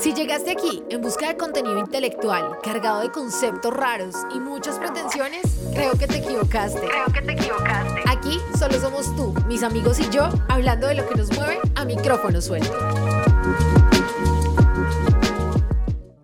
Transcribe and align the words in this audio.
Si 0.00 0.14
llegaste 0.14 0.52
aquí 0.52 0.82
en 0.88 1.02
busca 1.02 1.28
de 1.28 1.36
contenido 1.36 1.78
intelectual, 1.78 2.56
cargado 2.62 3.02
de 3.02 3.10
conceptos 3.10 3.70
raros 3.74 4.14
y 4.34 4.40
muchas 4.40 4.78
pretensiones, 4.78 5.42
creo 5.74 5.92
que 5.92 6.06
te 6.06 6.16
equivocaste. 6.16 6.80
Creo 6.80 7.12
que 7.12 7.20
te 7.20 7.32
equivocaste. 7.32 8.00
Aquí 8.06 8.40
solo 8.58 8.80
somos 8.80 9.14
tú, 9.14 9.34
mis 9.46 9.62
amigos 9.62 10.00
y 10.00 10.08
yo, 10.08 10.30
hablando 10.48 10.86
de 10.86 10.94
lo 10.94 11.06
que 11.06 11.16
nos 11.16 11.30
mueve 11.36 11.60
a 11.74 11.84
micrófono 11.84 12.40
suelto. 12.40 12.72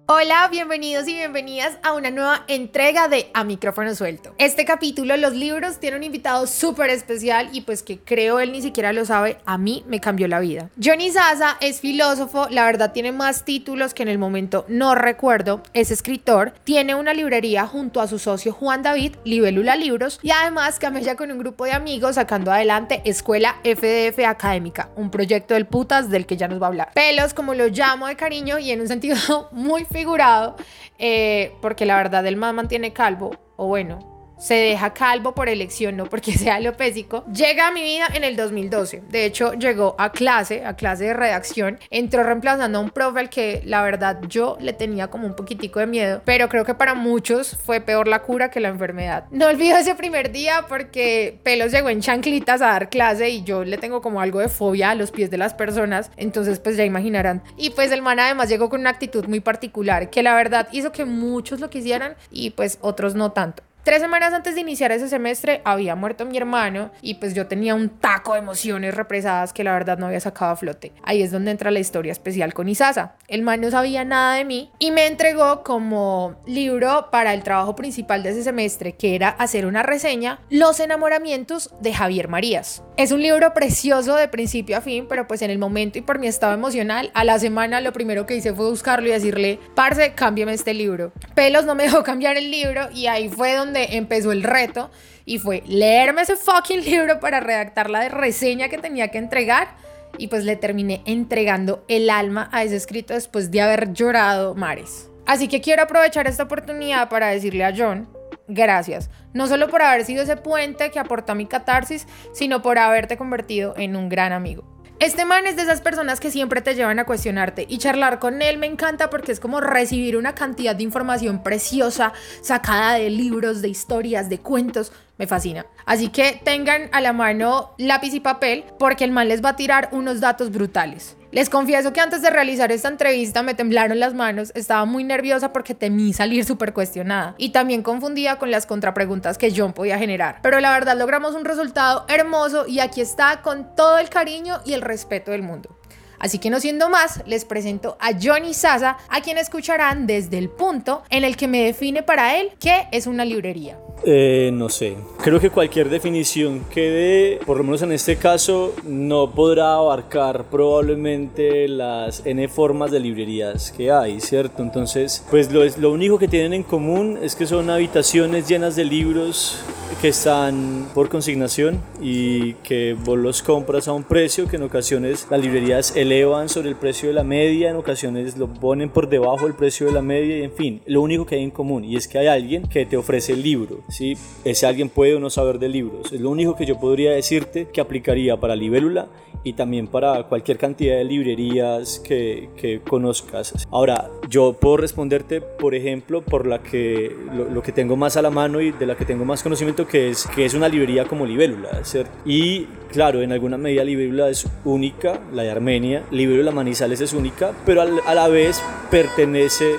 Hola, 0.09 0.47
bienvenidos 0.49 1.09
y 1.09 1.15
bienvenidas 1.15 1.79
a 1.83 1.93
una 1.93 2.13
nueva 2.13 2.45
entrega 2.47 3.09
de 3.09 3.29
A 3.35 3.43
Micrófono 3.43 3.93
Suelto. 3.93 4.37
Este 4.39 4.65
capítulo, 4.65 5.17
los 5.17 5.35
libros, 5.35 5.81
tiene 5.81 5.97
un 5.97 6.05
invitado 6.05 6.47
súper 6.47 6.91
especial 6.91 7.49
y 7.53 7.63
pues 7.63 7.83
que 7.83 7.99
creo 7.99 8.39
él 8.39 8.53
ni 8.53 8.63
siquiera 8.63 8.93
lo 8.93 9.05
sabe, 9.05 9.39
a 9.47 9.59
mí 9.59 9.83
me 9.89 9.99
cambió 9.99 10.29
la 10.29 10.39
vida. 10.39 10.71
Johnny 10.81 11.11
Sasa 11.11 11.57
es 11.61 11.81
filósofo, 11.81 12.47
la 12.51 12.67
verdad 12.67 12.93
tiene 12.93 13.11
más 13.11 13.45
títulos 13.45 13.95
que 13.95 14.05
en 14.05 14.09
el 14.09 14.19
momento 14.19 14.65
no 14.69 14.95
recuerdo, 14.95 15.61
es 15.73 15.91
escritor, 15.91 16.53
tiene 16.63 16.95
una 16.95 17.13
librería 17.13 17.67
junto 17.67 18.01
a 18.01 18.07
su 18.07 18.21
socio 18.21 18.53
Juan 18.53 18.85
David, 18.85 19.17
Libélula 19.25 19.75
Libros, 19.75 20.21
y 20.23 20.31
además 20.31 20.79
camella 20.79 21.17
con 21.17 21.33
un 21.33 21.39
grupo 21.39 21.65
de 21.65 21.73
amigos 21.73 22.15
sacando 22.15 22.53
adelante 22.53 23.03
Escuela 23.05 23.57
FDF 23.65 24.21
Académica, 24.25 24.89
un 24.95 25.11
proyecto 25.11 25.55
del 25.55 25.67
putas 25.67 26.11
del 26.11 26.27
que 26.27 26.37
ya 26.37 26.47
nos 26.47 26.63
va 26.63 26.67
a 26.67 26.69
hablar. 26.69 26.93
Pelos, 26.95 27.35
como 27.35 27.55
lo 27.55 27.67
llamo 27.67 28.07
de 28.07 28.15
cariño 28.15 28.61
y 28.61 28.71
en 28.71 28.83
un 28.83 28.87
sentido 28.87 29.17
muy 29.51 29.85
figurado, 29.97 30.57
eh, 30.99 31.55
porque 31.63 31.87
la 31.87 31.97
verdad 31.97 32.27
el 32.27 32.37
man 32.37 32.55
mantiene 32.55 32.93
calvo, 32.93 33.35
o 33.57 33.67
bueno, 33.67 34.16
se 34.39 34.55
deja 34.55 34.93
calvo 34.93 35.35
por 35.35 35.49
elección, 35.49 35.97
no 35.97 36.07
porque 36.07 36.33
sea 36.39 36.57
alopésico, 36.57 37.25
llega 37.33 37.69
a 37.69 37.73
mi 37.73 37.83
vida 37.83 38.07
en 38.13 38.25
el 38.25 38.37
2012. 38.37 39.03
De 39.09 39.25
hecho, 39.25 39.55
llegó 39.55 39.95
a 39.99 40.13
clase, 40.13 40.65
a 40.65 40.75
clase 40.75 41.05
de 41.05 41.15
redacción, 41.15 41.79
entró 41.91 42.23
reemplazando 42.23 42.79
a 42.79 42.81
un 42.81 42.91
profe 42.91 43.21
al 43.21 43.31
que 43.31 43.63
la 43.65 43.83
verdad 43.83 44.21
yo 44.29 44.57
le 44.61 44.73
tenía 44.73 45.09
como 45.09 45.27
un 45.27 45.35
poquitico 45.35 45.81
de 45.81 45.87
miedo, 45.87 46.23
pero 46.25 46.49
creo 46.49 46.65
que 46.65 46.75
para 46.75 46.95
muchos 46.95 47.57
fue 47.57 47.81
peor 47.81 48.09
la 48.09 48.23
cura 48.23 48.51
que 48.51 48.61
la 48.61 48.69
enfermedad. 48.69 49.25
No 49.31 49.47
olvido 49.47 49.77
ese 49.77 49.95
primer 49.95 50.33
día 50.33 50.67
porque 50.69 51.39
Pelos 51.43 51.73
llegó 51.73 51.89
en 51.89 52.01
chanclitas 52.01 52.63
a 52.63 52.67
dar 52.67 52.89
clase 52.89 53.31
y 53.31 53.45
yo 53.45 53.65
le 53.65 53.79
tengo 53.79 54.01
como 54.01 54.21
algo 54.21 54.41
de 54.41 54.49
fobia 54.49 54.91
a 54.91 54.95
los 54.95 55.11
pies 55.11 55.31
de 55.31 55.39
las 55.39 55.55
personas, 55.55 56.11
entonces 56.17 56.59
pues 56.59 56.77
ya 56.77 56.85
imaginarán. 56.85 57.43
Y 57.57 57.71
pues 57.71 57.93
el 57.93 58.03
man 58.03 58.21
además 58.21 58.49
llegó 58.49 58.69
con 58.69 58.81
una 58.81 58.91
actitud 58.91 59.27
muy 59.27 59.41
particular 59.41 60.11
que 60.11 60.23
la 60.23 60.35
verdad 60.35 60.69
hizo 60.73 60.93
que 60.93 61.05
muchos 61.05 61.61
lo 61.61 61.71
quisieran 61.71 62.17
y 62.31 62.51
pues 62.51 62.79
otros 62.81 63.15
no 63.15 63.33
tanto. 63.33 63.63
Tres 63.87 64.03
semanas 64.03 64.35
antes 64.35 64.57
de 64.57 64.63
iniciar 64.63 64.91
ese 64.91 65.09
semestre 65.09 65.63
había 65.65 65.95
muerto 65.95 66.27
mi 66.27 66.37
hermano 66.37 66.91
y 67.03 67.15
pues 67.15 67.35
yo 67.35 67.47
tenía 67.47 67.77
un 67.77 67.89
taco 67.89 68.33
de 68.33 68.41
emociones 68.41 68.97
represadas 68.97 69.53
que 69.53 69.63
la 69.63 69.75
verdad 69.75 69.97
no 69.97 70.07
había 70.07 70.19
sacado 70.19 70.51
a 70.51 70.57
flote. 70.57 70.93
Ahí 71.05 71.23
es 71.23 71.31
donde 71.31 71.53
entra 71.53 71.71
la 71.71 71.79
historia 71.79 72.11
especial 72.11 72.53
con 72.53 72.69
Isasa. 72.69 73.15
El 73.29 73.43
man 73.43 73.61
no 73.61 73.71
sabía 73.71 74.05
nada 74.05 74.35
de 74.35 74.45
mí 74.45 74.73
y 74.81 74.91
me 74.91 75.07
entregó 75.07 75.63
como 75.63 76.35
libro 76.47 77.11
para 77.13 77.33
el 77.33 77.45
trabajo 77.45 77.77
principal 77.77 78.25
de 78.25 78.31
ese 78.31 78.43
semestre, 78.43 78.97
que 78.97 79.15
era 79.15 79.29
hacer 79.29 79.67
una 79.67 79.85
reseña, 79.85 80.41
Los 80.51 80.81
enamoramientos 80.81 81.73
de 81.81 81.95
Javier 81.95 82.27
Marías. 82.27 82.83
Es 82.97 83.13
un 83.13 83.23
libro 83.23 83.55
precioso 83.55 84.17
de 84.17 84.27
principio 84.27 84.79
a 84.79 84.81
fin, 84.81 85.07
pero 85.09 85.29
pues 85.29 85.43
en 85.43 85.51
el 85.51 85.59
momento 85.59 85.99
y 85.99 86.03
por 86.03 86.19
mi 86.19 86.27
estado 86.27 86.55
emocional, 86.55 87.13
a 87.15 87.23
la 87.23 87.39
semana 87.39 87.81
lo 87.81 87.93
primero 87.93 88.27
que 88.27 88.35
hice 88.35 88.53
fue 88.53 88.69
buscarlo 88.69 89.07
y 89.07 89.13
decirle, 89.13 89.61
parce, 89.77 90.15
cámbiame 90.15 90.55
este 90.55 90.75
libro. 90.75 91.13
Pelos 91.37 91.67
no 91.67 91.77
me 91.77 91.85
dejó 91.85 92.03
cambiar 92.03 92.37
el 92.37 92.51
libro 92.51 92.89
y 92.93 93.07
ahí 93.07 93.29
fue 93.29 93.55
donde 93.55 93.76
empezó 93.85 94.33
el 94.33 94.43
reto 94.43 94.91
y 95.25 95.39
fue 95.39 95.63
leerme 95.67 96.23
ese 96.23 96.37
fucking 96.37 96.85
libro 96.85 97.21
para 97.21 97.41
redactar 97.41 97.91
la 97.91 98.09
reseña 98.09 98.69
que 98.69 98.79
tenía 98.79 99.09
que 99.09 99.19
entregar 99.19 99.77
y 100.19 100.29
pues 100.29 100.45
le 100.45 100.57
terminé 100.57 101.03
entregando 101.05 101.85
el 101.89 102.11
alma 102.11 102.49
a 102.53 102.63
ese 102.63 102.77
escrito 102.77 103.15
después 103.15 103.51
de 103.51 103.61
haber 103.61 103.93
llorado 103.93 104.55
mares. 104.55 105.11
Así 105.27 105.49
que 105.49 105.61
quiero 105.61 105.83
aprovechar 105.83 106.27
esta 106.27 106.45
oportunidad 106.45 107.09
para 107.09 107.29
decirle 107.29 107.65
a 107.65 107.75
John, 107.77 108.09
gracias, 108.49 109.11
no 109.33 109.49
solo 109.49 109.69
por 109.69 109.83
haber 109.83 110.05
sido 110.05 110.23
ese 110.23 110.37
puente 110.37 110.91
que 110.91 111.01
aportó 111.01 111.33
a 111.33 111.35
mi 111.35 111.47
catarsis, 111.47 112.07
sino 112.33 112.63
por 112.63 112.79
haberte 112.79 113.17
convertido 113.17 113.75
en 113.77 113.97
un 113.97 114.09
gran 114.09 114.33
amigo. 114.33 114.76
Este 114.99 115.27
man 115.27 115.47
es 115.47 115.57
de 115.57 115.63
esas 115.63 115.83
personas 115.83 116.21
que 116.21 116.31
siempre 116.31 116.63
te 116.63 116.75
llevan 116.75 116.99
a 116.99 117.05
cuestionarte 117.05 117.67
y 117.69 117.77
charlar 117.77 118.19
con 118.19 118.41
él 118.41 118.57
me 118.57 118.67
encanta 118.67 119.11
porque 119.11 119.31
es 119.31 119.41
como 119.41 119.61
recibir 119.61 120.17
una 120.17 120.35
cantidad 120.35 120.75
de 120.75 120.85
información 120.85 121.43
preciosa 121.43 122.15
sacada 122.41 122.95
de 122.95 123.11
libros, 123.11 123.61
de 123.61 123.69
historias, 123.69 124.31
de 124.31 124.39
cuentos. 124.39 124.93
Me 125.19 125.27
fascina. 125.27 125.67
Así 125.87 126.09
que 126.09 126.41
tengan 126.45 126.91
a 126.93 127.01
la 127.01 127.13
mano 127.13 127.75
lápiz 127.79 128.13
y 128.13 128.21
papel 128.21 128.65
porque 128.79 129.05
el 129.05 129.13
man 129.13 129.29
les 129.29 129.43
va 129.43 129.51
a 129.51 129.57
tirar 129.57 129.89
unos 129.93 130.21
datos 130.21 130.51
brutales. 130.51 131.17
Les 131.33 131.51
confieso 131.51 131.93
que 131.93 132.01
antes 132.01 132.23
de 132.23 132.31
realizar 132.31 132.71
esta 132.73 132.89
entrevista 132.89 133.43
me 133.43 133.55
temblaron 133.55 133.99
las 133.99 134.15
manos, 134.15 134.53
estaba 134.55 134.85
muy 134.85 135.05
nerviosa 135.05 135.53
porque 135.53 135.75
temí 135.75 136.13
salir 136.13 136.45
súper 136.45 136.73
cuestionada 136.73 137.35
y 137.37 137.51
también 137.51 137.83
confundida 137.83 138.39
con 138.39 138.51
las 138.51 138.65
contrapreguntas 138.65 139.37
que 139.37 139.53
John 139.55 139.73
podía 139.73 139.99
generar. 139.99 140.39
Pero 140.43 140.61
la 140.61 140.71
verdad 140.71 140.97
logramos 140.97 141.35
un 141.35 141.45
resultado 141.45 142.07
hermoso 142.09 142.67
y 142.67 142.81
aquí 142.81 143.01
está 143.01 143.43
con 143.43 143.75
todo 143.75 143.99
el 143.99 144.09
cariño 144.09 144.61
y 144.65 144.75
el 144.75 144.83
respeto 144.83 145.31
del 145.31 145.43
mundo. 145.43 145.77
Así 146.19 146.39
que 146.39 146.49
no 146.49 146.61
siendo 146.61 146.89
más, 146.89 147.23
les 147.27 147.45
presento 147.45 147.99
a 148.01 148.13
Johnny 148.21 148.55
Sasa, 148.55 148.97
a 149.09 149.21
quien 149.21 149.37
escucharán 149.37 150.07
desde 150.07 150.39
el 150.39 150.49
punto 150.49 151.03
en 151.11 151.25
el 151.25 151.37
que 151.37 151.49
me 151.49 151.63
define 151.63 152.03
para 152.03 152.39
él 152.39 152.53
qué 152.59 152.89
es 152.93 153.07
una 153.07 153.25
librería. 153.25 153.79
Eh, 154.05 154.51
no 154.53 154.69
sé, 154.69 154.97
creo 155.23 155.41
que 155.41 155.51
cualquier 155.51 155.89
definición 155.89 156.61
que 156.71 156.91
dé, 156.91 157.41
por 157.45 157.57
lo 157.57 157.65
menos 157.65 157.83
en 157.83 157.93
este 157.93 158.17
caso, 158.17 158.73
no 158.85 159.33
podrá 159.33 159.75
abarcar 159.75 160.45
probablemente 160.45 161.67
las 161.67 162.25
N 162.25 162.47
formas 162.49 162.91
de 162.91 163.01
librerías 163.01 163.73
que 163.73 163.91
hay, 163.91 164.21
¿cierto? 164.21 164.63
Entonces, 164.63 165.25
pues 165.31 165.51
lo, 165.51 165.65
lo 165.79 165.91
único 165.93 166.19
que 166.19 166.29
tienen 166.29 166.53
en 166.53 166.63
común 166.63 167.19
es 167.21 167.35
que 167.35 167.47
son 167.47 167.71
habitaciones 167.71 168.47
llenas 168.49 168.77
de 168.77 168.85
libros 168.85 169.59
que 170.01 170.09
están 170.09 170.89
por 170.95 171.09
consignación 171.09 171.81
y 172.03 172.55
que 172.55 172.95
vos 173.05 173.19
los 173.19 173.43
compras 173.43 173.89
a 173.89 173.93
un 173.93 174.03
precio 174.03 174.47
que 174.47 174.57
en 174.57 174.63
ocasiones 174.63 175.27
las 175.31 175.41
librerías 175.41 175.97
elevan 175.97 176.49
sobre 176.49 176.69
el 176.69 176.77
precio 176.77 177.09
de 177.09 177.15
la 177.15 177.25
media, 177.25 177.71
en 177.71 177.77
ocasiones 177.77 178.37
lo 178.37 178.49
ponen 178.49 178.91
por 178.91 179.09
debajo 179.09 179.45
del 179.45 179.55
precio 179.55 179.87
de 179.87 179.93
la 179.93 180.03
media 180.03 180.39
y 180.39 180.43
en 180.43 180.53
fin, 180.53 180.83
lo 180.87 181.01
único 181.01 181.25
que 181.25 181.37
hay 181.37 181.43
en 181.43 181.51
común 181.51 181.85
y 181.85 181.97
es 181.97 182.09
que 182.09 182.19
hay 182.19 182.27
alguien 182.27 182.65
que 182.65 182.85
te 182.85 182.97
ofrece 182.97 183.33
el 183.33 183.43
libro, 183.43 183.81
¿sí? 183.89 184.19
Ese 184.45 184.67
alguien 184.67 184.91
puede 184.91 185.15
o 185.15 185.21
no 185.21 185.31
saber 185.31 185.59
de 185.59 185.69
libros, 185.69 186.13
es 186.13 186.21
lo 186.21 186.31
único 186.31 186.57
que 186.57 186.67
yo 186.67 186.79
podría 186.79 187.13
decirte 187.13 187.69
que 187.73 187.81
aplicaría 187.81 188.37
para 188.37 188.55
Libélula 188.55 189.09
y 189.47 189.53
también 189.53 189.87
para 189.87 190.25
cualquier 190.25 190.59
cantidad 190.59 190.97
de 190.97 191.05
librerías 191.05 192.01
que, 192.01 192.49
que 192.57 192.81
conozcas. 192.81 193.55
Ahora, 193.71 194.11
yo 194.29 194.55
puedo 194.55 194.77
responderte, 194.77 195.41
por 195.41 195.77
ejemplo, 195.77 196.21
por 196.21 196.49
la 196.49 196.65
que 196.65 197.17
lo, 197.33 197.45
lo, 197.49 197.63
que 197.63 197.71
tengo 197.71 197.97
más 197.97 198.17
a 198.17 198.23
la 198.23 198.31
mano 198.31 198.61
y 198.61 198.73
de 198.73 198.87
la 198.87 198.97
que 198.97 199.05
tengo 199.05 199.25
más 199.25 199.45
conocimiento, 199.45 199.87
que 199.87 200.09
es, 200.11 200.27
que 200.35 200.45
es 200.45 200.55
una 200.55 200.69
librería 200.69 201.05
como 201.05 201.25
Libélula, 201.25 201.85
¿cierto? 201.85 202.11
Y 202.25 202.67
claro, 202.91 203.23
en 203.23 203.31
alguna 203.31 203.57
medida 203.57 203.85
Libélula 203.85 204.31
es 204.31 204.49
única, 204.65 205.21
la 205.33 205.45
de 205.45 205.53
Armenia, 205.53 206.03
Libélula 206.11 206.51
Manizales 206.51 207.01
es 207.01 207.13
única, 207.13 207.53
pero 207.65 207.83
a 207.83 208.15
la 208.15 208.27
vez 208.27 208.61
pertenece 208.91 209.77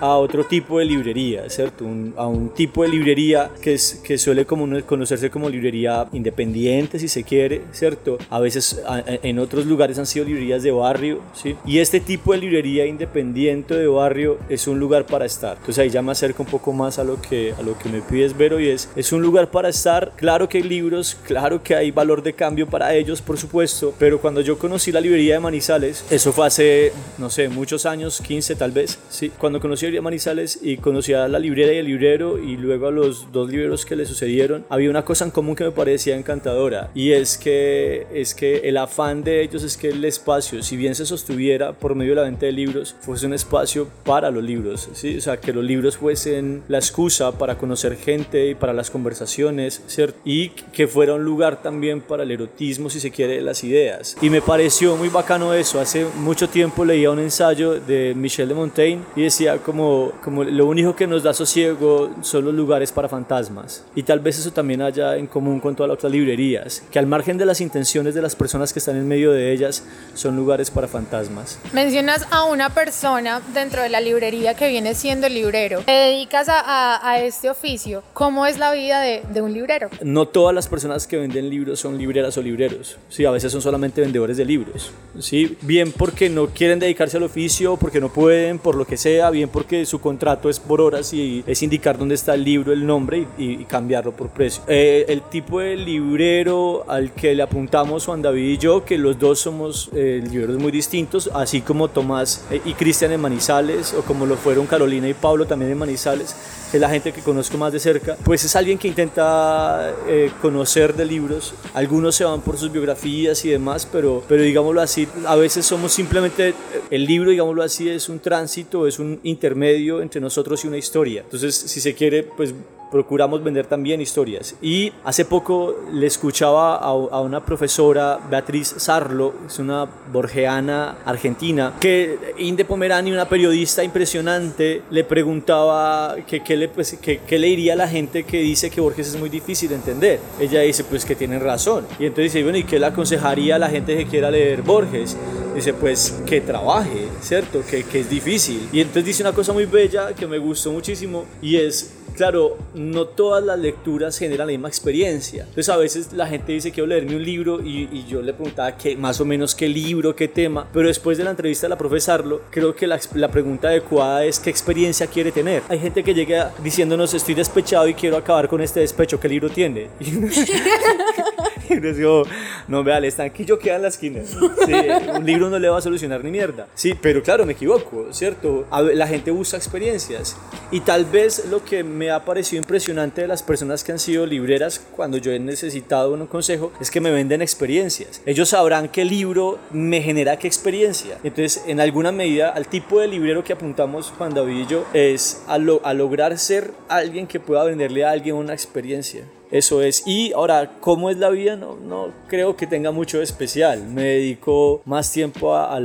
a 0.00 0.16
otro 0.16 0.44
tipo 0.44 0.78
de 0.78 0.84
librería, 0.84 1.48
¿cierto? 1.48 1.86
a 2.16 2.26
un 2.26 2.50
tipo 2.50 2.82
de 2.82 2.88
librería 2.88 3.50
que, 3.60 3.74
es, 3.74 4.00
que 4.04 4.18
suele 4.18 4.44
como 4.44 4.66
conocerse 4.82 5.30
como 5.30 5.48
librería 5.48 6.06
independiente, 6.12 6.98
si 6.98 7.08
se 7.08 7.24
quiere, 7.24 7.62
¿cierto? 7.72 8.18
A 8.30 8.40
veces 8.40 8.82
en 9.22 9.38
otros 9.38 9.66
lugares 9.66 9.98
han 9.98 10.06
sido 10.06 10.24
librerías 10.24 10.62
de 10.62 10.70
barrio, 10.70 11.20
¿sí? 11.34 11.56
Y 11.64 11.78
este 11.78 12.00
tipo 12.00 12.32
de 12.32 12.38
librería 12.38 12.86
independiente 12.86 13.74
de 13.74 13.86
barrio 13.86 14.38
es 14.48 14.66
un 14.66 14.78
lugar 14.78 15.06
para 15.06 15.24
estar. 15.24 15.56
Entonces 15.56 15.78
ahí 15.78 15.90
ya 15.90 16.02
me 16.02 16.12
acerco 16.12 16.42
un 16.42 16.48
poco 16.48 16.72
más 16.72 16.98
a 16.98 17.04
lo 17.04 17.20
que, 17.20 17.54
a 17.58 17.62
lo 17.62 17.78
que 17.78 17.88
me 17.88 18.00
pides, 18.00 18.36
Vero, 18.36 18.60
y 18.60 18.68
es, 18.68 18.88
es 18.96 19.12
un 19.12 19.22
lugar 19.22 19.50
para 19.50 19.68
estar. 19.68 20.12
Claro 20.16 20.48
que 20.48 20.58
hay 20.58 20.64
libros, 20.64 21.16
claro 21.26 21.62
que 21.62 21.74
hay 21.74 21.90
valor 21.90 22.22
de 22.22 22.32
cambio 22.34 22.66
para 22.66 22.94
ellos, 22.94 23.22
por 23.22 23.38
supuesto, 23.38 23.94
pero 23.98 24.20
cuando 24.20 24.40
yo 24.40 24.58
conocí 24.58 24.92
la 24.92 25.00
librería 25.00 25.34
de 25.34 25.40
Manizales, 25.40 26.04
eso 26.10 26.32
fue 26.32 26.46
hace, 26.46 26.92
no 27.18 27.30
sé, 27.30 27.48
muchos 27.48 27.86
años, 27.86 28.20
15 28.20 28.56
tal 28.56 28.72
vez, 28.72 28.98
¿sí? 29.08 29.30
Cuando 29.30 29.60
conocí 29.60 29.85
a 29.94 30.02
Manizales 30.02 30.58
y 30.62 30.78
conocía 30.78 31.24
a 31.24 31.28
la 31.28 31.38
librera 31.38 31.72
y 31.72 31.78
el 31.78 31.86
librero 31.86 32.38
y 32.38 32.56
luego 32.56 32.88
a 32.88 32.90
los 32.90 33.32
dos 33.32 33.50
libreros 33.50 33.86
que 33.86 33.96
le 33.96 34.06
sucedieron, 34.06 34.64
había 34.68 34.90
una 34.90 35.04
cosa 35.04 35.24
en 35.24 35.30
común 35.30 35.54
que 35.54 35.64
me 35.64 35.70
parecía 35.70 36.16
encantadora 36.16 36.90
y 36.94 37.12
es 37.12 37.38
que, 37.38 38.06
es 38.12 38.34
que 38.34 38.68
el 38.68 38.76
afán 38.76 39.22
de 39.22 39.42
ellos 39.42 39.62
es 39.62 39.76
que 39.76 39.90
el 39.90 40.04
espacio, 40.04 40.62
si 40.62 40.76
bien 40.76 40.94
se 40.94 41.06
sostuviera 41.06 41.72
por 41.72 41.94
medio 41.94 42.12
de 42.12 42.16
la 42.16 42.22
venta 42.22 42.46
de 42.46 42.52
libros, 42.52 42.96
fuese 43.00 43.26
un 43.26 43.34
espacio 43.34 43.88
para 44.04 44.30
los 44.30 44.42
libros, 44.42 44.88
¿sí? 44.92 45.16
o 45.16 45.20
sea, 45.20 45.38
que 45.38 45.52
los 45.52 45.64
libros 45.64 45.96
fuesen 45.96 46.62
la 46.68 46.78
excusa 46.78 47.32
para 47.32 47.58
conocer 47.58 47.96
gente 47.96 48.48
y 48.48 48.54
para 48.54 48.72
las 48.72 48.90
conversaciones, 48.90 49.82
¿cierto? 49.86 50.18
Y 50.24 50.50
que 50.50 50.86
fuera 50.86 51.14
un 51.14 51.24
lugar 51.24 51.62
también 51.62 52.00
para 52.00 52.22
el 52.22 52.30
erotismo, 52.30 52.90
si 52.90 53.00
se 53.00 53.10
quiere, 53.10 53.36
de 53.36 53.42
las 53.42 53.64
ideas. 53.64 54.16
Y 54.20 54.30
me 54.30 54.42
pareció 54.42 54.96
muy 54.96 55.08
bacano 55.08 55.54
eso. 55.54 55.80
Hace 55.80 56.06
mucho 56.16 56.48
tiempo 56.48 56.84
leía 56.84 57.10
un 57.10 57.18
ensayo 57.18 57.80
de 57.80 58.14
Michel 58.16 58.48
de 58.48 58.54
Montaigne 58.54 59.02
y 59.14 59.22
decía 59.22 59.58
como 59.58 59.75
como, 59.76 60.12
como 60.24 60.42
lo 60.42 60.64
único 60.64 60.96
que 60.96 61.06
nos 61.06 61.22
da 61.22 61.34
sosiego 61.34 62.10
son 62.22 62.46
los 62.46 62.54
lugares 62.54 62.92
para 62.92 63.10
fantasmas. 63.10 63.84
Y 63.94 64.04
tal 64.04 64.20
vez 64.20 64.38
eso 64.38 64.50
también 64.50 64.80
haya 64.80 65.16
en 65.16 65.26
común 65.26 65.60
con 65.60 65.76
todas 65.76 65.88
las 65.88 65.98
otras 65.98 66.12
librerías, 66.12 66.82
que 66.90 66.98
al 66.98 67.06
margen 67.06 67.36
de 67.36 67.44
las 67.44 67.60
intenciones 67.60 68.14
de 68.14 68.22
las 68.22 68.34
personas 68.34 68.72
que 68.72 68.78
están 68.78 68.96
en 68.96 69.06
medio 69.06 69.32
de 69.32 69.52
ellas, 69.52 69.84
son 70.14 70.34
lugares 70.34 70.70
para 70.70 70.88
fantasmas. 70.88 71.58
Mencionas 71.74 72.26
a 72.30 72.44
una 72.44 72.70
persona 72.70 73.42
dentro 73.52 73.82
de 73.82 73.90
la 73.90 74.00
librería 74.00 74.54
que 74.54 74.68
viene 74.68 74.94
siendo 74.94 75.28
librero. 75.28 75.80
Te 75.80 75.92
dedicas 75.92 76.48
a, 76.48 77.06
a, 77.06 77.20
este 77.20 77.50
oficio. 77.50 78.02
¿Cómo 78.14 78.46
es 78.46 78.58
la 78.58 78.72
vida 78.72 79.00
de, 79.00 79.22
de, 79.30 79.42
un 79.42 79.52
librero? 79.52 79.90
No 80.02 80.26
todas 80.26 80.54
las 80.54 80.68
personas 80.68 81.06
que 81.06 81.18
venden 81.18 81.50
libros 81.50 81.80
son 81.80 81.98
libreras 81.98 82.38
o 82.38 82.42
libreros. 82.42 82.96
Sí, 83.10 83.26
a 83.26 83.30
veces 83.30 83.52
son 83.52 83.60
solamente 83.60 84.00
vendedores 84.00 84.38
de 84.38 84.46
libros. 84.46 84.90
Sí, 85.18 85.58
bien 85.60 85.92
porque 85.92 86.30
no 86.30 86.46
quieren 86.46 86.78
dedicarse 86.78 87.18
al 87.18 87.24
oficio, 87.24 87.76
porque 87.76 88.00
no 88.00 88.08
pueden, 88.10 88.58
por 88.58 88.74
lo 88.74 88.86
que 88.86 88.96
sea, 88.96 89.28
bien 89.28 89.50
porque 89.50 89.65
su 89.84 90.00
contrato 90.00 90.48
es 90.48 90.60
por 90.60 90.80
horas 90.80 91.12
y 91.12 91.42
es 91.46 91.62
indicar 91.62 91.98
dónde 91.98 92.14
está 92.14 92.34
el 92.34 92.44
libro, 92.44 92.72
el 92.72 92.86
nombre 92.86 93.26
y, 93.38 93.52
y 93.52 93.64
cambiarlo 93.64 94.12
por 94.12 94.28
precio. 94.28 94.62
Eh, 94.66 95.04
el 95.08 95.22
tipo 95.22 95.60
de 95.60 95.76
librero 95.76 96.84
al 96.88 97.12
que 97.12 97.34
le 97.34 97.42
apuntamos 97.42 98.06
Juan 98.06 98.22
David 98.22 98.48
y 98.50 98.58
yo, 98.58 98.84
que 98.84 98.98
los 98.98 99.18
dos 99.18 99.40
somos 99.40 99.90
eh, 99.94 100.22
libreros 100.30 100.58
muy 100.58 100.72
distintos, 100.72 101.30
así 101.34 101.60
como 101.60 101.88
Tomás 101.88 102.44
eh, 102.50 102.60
y 102.64 102.74
Cristian 102.74 103.12
en 103.12 103.20
Manizales, 103.20 103.94
o 103.94 104.02
como 104.02 104.26
lo 104.26 104.36
fueron 104.36 104.66
Carolina 104.66 105.08
y 105.08 105.14
Pablo 105.14 105.46
también 105.46 105.72
en 105.72 105.78
Manizales, 105.78 106.34
que 106.70 106.76
es 106.76 106.80
la 106.80 106.88
gente 106.88 107.12
que 107.12 107.20
conozco 107.20 107.56
más 107.58 107.72
de 107.72 107.78
cerca, 107.78 108.16
pues 108.24 108.44
es 108.44 108.56
alguien 108.56 108.78
que 108.78 108.88
intenta 108.88 109.94
eh, 110.08 110.30
conocer 110.42 110.94
de 110.94 111.04
libros. 111.04 111.54
Algunos 111.74 112.14
se 112.16 112.24
van 112.24 112.40
por 112.40 112.58
sus 112.58 112.72
biografías 112.72 113.44
y 113.44 113.50
demás, 113.50 113.88
pero, 113.90 114.22
pero 114.28 114.42
digámoslo 114.42 114.80
así, 114.80 115.06
a 115.26 115.36
veces 115.36 115.64
somos 115.64 115.92
simplemente, 115.92 116.54
el 116.90 117.06
libro, 117.06 117.30
digámoslo 117.30 117.62
así, 117.62 117.88
es 117.88 118.08
un 118.08 118.18
tránsito, 118.18 118.86
es 118.86 118.98
un 118.98 119.20
intermedio 119.22 119.55
entre 120.00 120.20
nosotros 120.20 120.64
y 120.64 120.68
una 120.68 120.78
historia. 120.78 121.22
Entonces, 121.22 121.54
si 121.54 121.80
se 121.80 121.94
quiere, 121.94 122.22
pues 122.22 122.54
procuramos 122.90 123.42
vender 123.42 123.66
también 123.66 124.00
historias. 124.00 124.54
Y 124.62 124.92
hace 125.04 125.24
poco 125.24 125.74
le 125.92 126.06
escuchaba 126.06 126.76
a, 126.76 126.88
a, 126.88 127.20
una 127.20 127.44
profesora, 127.44 128.18
Beatriz 128.30 128.74
Sarlo, 128.78 129.34
es 129.46 129.58
una 129.58 129.86
borgeana 130.12 130.98
argentina, 131.04 131.74
que 131.80 132.34
Inde 132.38 132.64
Pomerani, 132.64 133.12
una 133.12 133.28
periodista 133.28 133.82
impresionante, 133.82 134.82
le 134.90 135.04
preguntaba 135.04 136.16
que 136.26 136.42
qué 136.42 136.56
le, 136.56 136.68
pues, 136.68 136.96
que, 137.00 137.18
que 137.18 137.38
le 137.38 137.48
diría 137.48 137.72
a 137.74 137.76
la 137.76 137.88
gente 137.88 138.24
que 138.24 138.38
dice 138.38 138.70
que 138.70 138.80
Borges 138.80 139.08
es 139.08 139.18
muy 139.18 139.28
difícil 139.28 139.68
de 139.68 139.76
entender. 139.76 140.20
Ella 140.40 140.60
dice, 140.60 140.84
pues 140.84 141.04
que 141.04 141.14
tienen 141.16 141.40
razón. 141.40 141.86
Y 141.98 142.06
entonces 142.06 142.32
dice, 142.32 142.42
bueno, 142.42 142.58
¿y 142.58 142.64
qué 142.64 142.78
le 142.78 142.86
aconsejaría 142.86 143.56
a 143.56 143.58
la 143.58 143.68
gente 143.68 143.96
que 143.96 144.06
quiera 144.06 144.30
leer 144.30 144.62
Borges? 144.62 145.16
Dice, 145.54 145.72
pues 145.72 146.22
que 146.26 146.40
trabaje, 146.40 147.08
¿cierto? 147.20 147.62
Que, 147.68 147.84
que 147.84 148.00
es 148.00 148.10
difícil. 148.10 148.68
Y 148.72 148.80
entonces 148.80 149.06
dice 149.06 149.22
una 149.22 149.32
cosa 149.32 149.52
muy 149.52 149.64
bella 149.64 150.14
que 150.14 150.26
me 150.26 150.38
gustó 150.38 150.70
muchísimo 150.70 151.24
y 151.40 151.56
es 151.56 151.95
claro, 152.16 152.56
no 152.74 153.06
todas 153.06 153.44
las 153.44 153.58
lecturas 153.58 154.18
generan 154.18 154.46
la 154.46 154.52
misma 154.52 154.68
experiencia. 154.68 155.42
Entonces 155.42 155.68
a 155.68 155.76
veces 155.76 156.12
la 156.12 156.26
gente 156.26 156.52
dice 156.52 156.72
quiero 156.72 156.86
leerme 156.86 157.16
un 157.16 157.24
libro 157.24 157.60
y, 157.62 157.88
y 157.92 158.06
yo 158.08 158.22
le 158.22 158.32
preguntaba 158.32 158.76
qué, 158.76 158.96
más 158.96 159.20
o 159.20 159.24
menos 159.24 159.54
qué 159.54 159.68
libro, 159.68 160.16
qué 160.16 160.28
tema, 160.28 160.66
pero 160.72 160.88
después 160.88 161.18
de 161.18 161.24
la 161.24 161.30
entrevista 161.30 161.66
de 161.66 161.70
la 161.70 161.78
profesarlo, 161.78 162.42
creo 162.50 162.74
que 162.74 162.86
la, 162.86 162.98
la, 163.14 163.30
pregunta 163.30 163.68
adecuada 163.68 164.24
es 164.24 164.38
qué 164.38 164.50
experiencia 164.50 165.06
quiere 165.06 165.30
tener. 165.30 165.62
Hay 165.68 165.78
gente 165.78 166.02
que 166.02 166.14
llega 166.14 166.52
diciéndonos 166.62 167.12
estoy 167.14 167.34
despechado 167.34 167.86
y 167.88 167.94
quiero 167.94 168.16
acabar 168.16 168.48
con 168.48 168.60
este 168.60 168.80
despecho, 168.80 169.20
¿qué 169.20 169.28
libro 169.28 169.50
tiene? 169.50 169.88
Y 171.76 171.80
les 171.80 171.96
digo, 171.96 172.24
no, 172.68 172.84
vea, 172.84 172.98
el 172.98 173.04
estanquillo 173.04 173.58
queda 173.58 173.76
en 173.76 173.82
la 173.82 173.88
esquina. 173.88 174.22
Sí, 174.24 174.72
un 175.14 175.26
libro 175.26 175.50
no 175.50 175.58
le 175.58 175.68
va 175.68 175.78
a 175.78 175.80
solucionar 175.80 176.22
ni 176.24 176.30
mierda. 176.30 176.68
Sí, 176.74 176.94
pero 177.00 177.22
claro, 177.22 177.44
me 177.44 177.52
equivoco, 177.52 178.12
¿cierto? 178.12 178.66
La 178.94 179.06
gente 179.06 179.30
busca 179.30 179.56
experiencias. 179.56 180.36
Y 180.70 180.80
tal 180.80 181.04
vez 181.04 181.46
lo 181.50 181.64
que 181.64 181.84
me 181.84 182.10
ha 182.10 182.24
parecido 182.24 182.62
impresionante 182.62 183.22
de 183.22 183.28
las 183.28 183.42
personas 183.42 183.84
que 183.84 183.92
han 183.92 183.98
sido 183.98 184.26
libreras 184.26 184.80
cuando 184.94 185.18
yo 185.18 185.32
he 185.32 185.38
necesitado 185.38 186.14
un 186.14 186.26
consejo 186.26 186.72
es 186.80 186.90
que 186.90 187.00
me 187.00 187.10
venden 187.10 187.42
experiencias. 187.42 188.22
Ellos 188.26 188.50
sabrán 188.50 188.88
qué 188.88 189.04
libro 189.04 189.58
me 189.70 190.02
genera 190.02 190.38
qué 190.38 190.46
experiencia. 190.46 191.18
Entonces, 191.22 191.64
en 191.66 191.80
alguna 191.80 192.12
medida, 192.12 192.50
al 192.50 192.66
tipo 192.66 193.00
de 193.00 193.08
librero 193.08 193.44
que 193.44 193.52
apuntamos 193.52 194.12
Juan 194.16 194.34
David 194.34 194.62
y 194.62 194.66
yo 194.66 194.84
es 194.92 195.42
a, 195.46 195.58
lo, 195.58 195.84
a 195.84 195.94
lograr 195.94 196.38
ser 196.38 196.70
alguien 196.88 197.26
que 197.26 197.40
pueda 197.40 197.64
venderle 197.64 198.04
a 198.04 198.10
alguien 198.10 198.36
una 198.36 198.52
experiencia. 198.52 199.24
Eso 199.50 199.82
es. 199.82 200.02
Y 200.06 200.32
ahora, 200.32 200.72
¿cómo 200.80 201.10
es 201.10 201.18
la 201.18 201.30
vida? 201.30 201.56
No, 201.56 201.76
no 201.76 202.10
creo 202.28 202.56
que 202.56 202.66
tenga 202.66 202.90
mucho 202.90 203.22
especial. 203.22 203.84
Me 203.88 204.02
dedico 204.02 204.82
más 204.84 205.12
tiempo 205.12 205.54
a, 205.54 205.78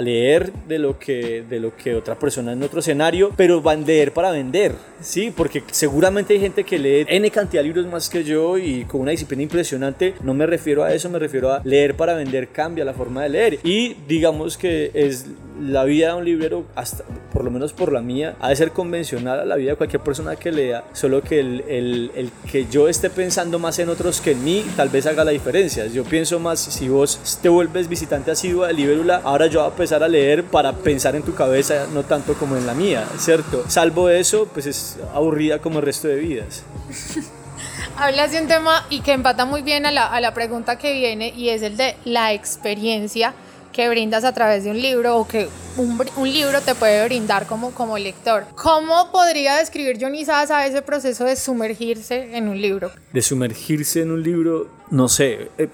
leer 0.00 0.52
de 0.66 0.78
lo, 0.78 0.98
que, 0.98 1.44
de 1.48 1.60
lo 1.60 1.76
que 1.76 1.94
otra 1.94 2.18
persona 2.18 2.52
en 2.52 2.62
otro 2.62 2.80
escenario, 2.80 3.32
pero 3.36 3.60
van 3.60 3.82
a 3.82 3.86
leer 3.86 4.12
para 4.12 4.30
vender, 4.30 4.72
¿sí? 5.00 5.32
Porque 5.34 5.62
seguramente 5.70 6.34
hay 6.34 6.40
gente 6.40 6.64
que 6.64 6.78
lee 6.78 7.06
N 7.08 7.30
cantidad 7.30 7.62
de 7.62 7.68
libros 7.68 7.86
más 7.86 8.08
que 8.08 8.24
yo 8.24 8.58
y 8.58 8.84
con 8.84 9.00
una 9.00 9.12
disciplina 9.12 9.42
impresionante. 9.42 10.14
No 10.22 10.34
me 10.34 10.46
refiero 10.46 10.84
a 10.84 10.92
eso, 10.92 11.08
me 11.10 11.18
refiero 11.18 11.52
a 11.52 11.60
leer 11.64 11.96
para 11.96 12.14
vender 12.14 12.48
cambia 12.48 12.84
la 12.84 12.94
forma 12.94 13.22
de 13.22 13.28
leer. 13.28 13.58
Y 13.62 13.94
digamos 14.06 14.56
que 14.56 14.90
es 14.94 15.26
la 15.60 15.84
vida 15.84 16.08
de 16.08 16.14
un 16.14 16.24
librero, 16.24 16.64
hasta, 16.74 17.04
por 17.32 17.44
lo 17.44 17.50
menos 17.50 17.72
por 17.72 17.92
la 17.92 18.00
mía, 18.00 18.36
ha 18.40 18.50
de 18.50 18.56
ser 18.56 18.70
convencional 18.72 19.40
a 19.40 19.44
la 19.44 19.56
vida 19.56 19.72
de 19.72 19.76
cualquier 19.76 20.02
persona 20.02 20.36
que 20.36 20.52
lea, 20.52 20.84
solo 20.92 21.22
que 21.22 21.40
el, 21.40 21.64
el, 21.68 22.30
que 22.50 22.66
yo 22.66 22.88
esté 22.88 23.10
pensando 23.10 23.58
más 23.58 23.78
en 23.78 23.90
otros 23.90 24.20
que 24.20 24.32
en 24.32 24.42
mí, 24.42 24.64
tal 24.76 24.88
vez 24.88 25.06
haga 25.06 25.24
la 25.24 25.30
diferencia. 25.30 25.86
Yo 25.86 26.02
pienso 26.02 26.40
más, 26.40 26.58
si 26.58 26.88
vos 26.88 27.38
te 27.42 27.48
vuelves 27.48 27.88
visitante 27.88 28.30
asiduo 28.30 28.66
de 28.66 28.72
Libérula, 28.72 29.20
ahora 29.22 29.46
yo 29.46 29.60
voy 29.60 29.68
a 29.68 29.70
empezar 29.70 30.02
a 30.02 30.08
leer 30.08 30.44
para 30.44 30.72
pensar 30.72 31.14
en 31.14 31.22
tu 31.22 31.34
cabeza, 31.34 31.86
no 31.92 32.04
tanto 32.04 32.34
como 32.34 32.56
en 32.56 32.66
la 32.66 32.74
mía, 32.74 33.06
¿cierto? 33.18 33.64
Salvo 33.68 34.08
eso, 34.08 34.48
pues 34.52 34.66
es 34.66 34.96
aburrida 35.14 35.58
como 35.58 35.78
el 35.78 35.84
resto 35.84 36.08
de 36.08 36.16
vidas. 36.16 36.62
Hablas 37.96 38.32
de 38.32 38.40
un 38.40 38.48
tema 38.48 38.86
y 38.90 39.00
que 39.00 39.12
empata 39.12 39.44
muy 39.44 39.62
bien 39.62 39.84
a 39.84 39.90
la, 39.90 40.06
a 40.06 40.20
la 40.20 40.32
pregunta 40.32 40.78
que 40.78 40.92
viene 40.92 41.32
y 41.36 41.50
es 41.50 41.62
el 41.62 41.76
de 41.76 41.96
la 42.04 42.32
experiencia 42.32 43.34
que 43.78 43.88
brindas 43.88 44.24
a 44.24 44.32
través 44.34 44.64
de 44.64 44.72
un 44.72 44.82
libro 44.82 45.18
o 45.18 45.28
que 45.28 45.46
un, 45.76 46.04
un, 46.16 46.32
libro 46.32 46.60
te 46.62 46.74
puede 46.74 47.04
brindar 47.04 47.46
como, 47.46 47.70
como 47.70 47.96
lector. 47.96 48.44
¿Cómo 48.56 49.12
podría 49.12 49.54
describir 49.54 49.98
Johnny 50.00 50.24
Sasa 50.24 50.66
ese 50.66 50.82
proceso 50.82 51.24
de 51.24 51.36
sumergirse 51.36 52.36
en 52.36 52.48
un 52.48 52.60
libro? 52.60 52.90
De 53.12 53.22
sumergirse 53.22 54.02
en 54.02 54.10
un 54.10 54.20
libro, 54.20 54.66
no 54.90 55.08
sé. 55.08 55.52
Eh, 55.58 55.68